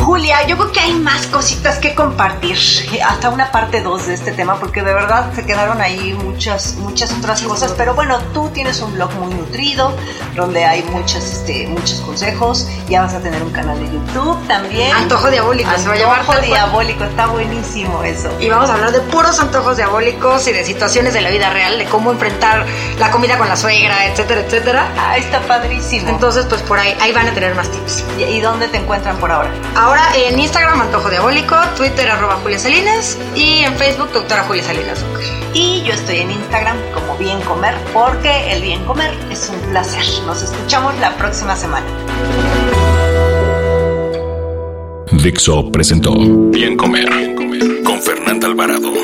Julia, 0.02 0.46
yo 0.46 0.56
creo 0.56 0.72
que 0.72 0.80
hay 0.84 0.92
más 0.92 1.26
cositas 1.28 1.78
que 1.78 1.94
compartir, 1.94 2.58
hasta 3.06 3.30
una 3.30 3.50
parte 3.50 3.80
2 3.80 4.06
de 4.06 4.14
este 4.14 4.32
tema, 4.32 4.56
porque 4.56 4.82
de 4.82 4.92
verdad 4.92 5.32
se 5.34 5.46
quedaron 5.46 5.80
ahí 5.80 6.12
muchas, 6.12 6.74
muchas 6.74 7.10
otras 7.12 7.40
cosas, 7.40 7.72
pero 7.74 7.94
bueno, 7.94 8.18
tú 8.34 8.50
tienes 8.50 8.82
un 8.82 8.92
blog 8.92 9.10
muy 9.14 9.32
nutrido, 9.32 9.96
donde 10.36 10.66
hay 10.66 10.82
muchos, 10.82 11.24
este, 11.24 11.66
muchos 11.68 12.00
consejos, 12.02 12.68
ya 12.86 13.00
vas 13.00 13.14
a 13.14 13.20
tener 13.20 13.42
un 13.42 13.50
canal 13.50 13.78
de 13.80 13.86
YouTube 13.86 14.46
también. 14.46 14.94
Antojo 14.94 15.30
diabólico, 15.30 15.70
se 15.78 15.88
va 15.88 15.94
a 15.94 15.96
llamar. 15.96 16.20
Antojo 16.20 16.40
diabólico, 16.40 17.04
está 17.04 17.26
buenísimo 17.28 18.02
eso. 18.04 18.28
Y 18.38 18.50
vamos 18.50 18.68
a 18.68 18.74
hablar 18.74 18.92
de 18.92 19.00
puros 19.00 19.40
antojos 19.40 19.78
diabólicos 19.78 20.46
y 20.48 20.52
de 20.52 20.64
situaciones 20.64 21.14
de 21.14 21.22
la 21.22 21.30
vida 21.30 21.48
real, 21.48 21.78
de 21.78 21.86
cómo 21.86 22.12
enfrentar 22.12 22.66
la 22.98 23.10
comida 23.10 23.38
con 23.38 23.48
la 23.48 23.56
suegra, 23.56 24.06
etcétera, 24.08 24.42
etcétera. 24.42 24.92
Ah, 24.98 25.16
está 25.16 25.40
padrísimo. 25.40 26.10
Entonces, 26.10 26.44
pues 26.44 26.60
por 26.60 26.78
ahí, 26.78 26.94
ahí 27.00 27.12
van 27.12 27.28
a 27.28 27.32
tener 27.32 27.54
más 27.54 27.70
tips. 27.70 28.04
¿Y 28.18 28.40
dónde 28.40 28.68
te 28.68 28.76
encuentran 28.76 29.16
por 29.16 29.32
ahora? 29.32 29.50
Ahora 29.74 30.02
en 30.14 30.36
Instagram 30.74 30.92
Antojo 30.92 31.10
Diabólico, 31.10 31.54
Twitter 31.76 32.10
arroba 32.10 32.34
Julia 32.42 32.58
Salinas 32.58 33.16
y 33.36 33.60
en 33.60 33.74
Facebook 33.76 34.10
doctora 34.12 34.42
Julia 34.42 34.64
Salinas. 34.64 35.04
Y 35.52 35.84
yo 35.84 35.92
estoy 35.94 36.16
en 36.16 36.32
Instagram 36.32 36.76
como 36.92 37.16
Bien 37.16 37.40
Comer 37.42 37.74
porque 37.92 38.52
el 38.52 38.60
bien 38.62 38.84
comer 38.84 39.12
es 39.30 39.50
un 39.50 39.70
placer. 39.70 40.04
Nos 40.26 40.42
escuchamos 40.42 40.98
la 40.98 41.16
próxima 41.16 41.54
semana. 41.54 41.86
Dixo 45.12 45.70
presentó 45.70 46.12
Bien 46.50 46.76
Comer 46.76 47.08
con 47.84 48.02
Fernanda 48.02 48.48
Alvarado. 48.48 49.03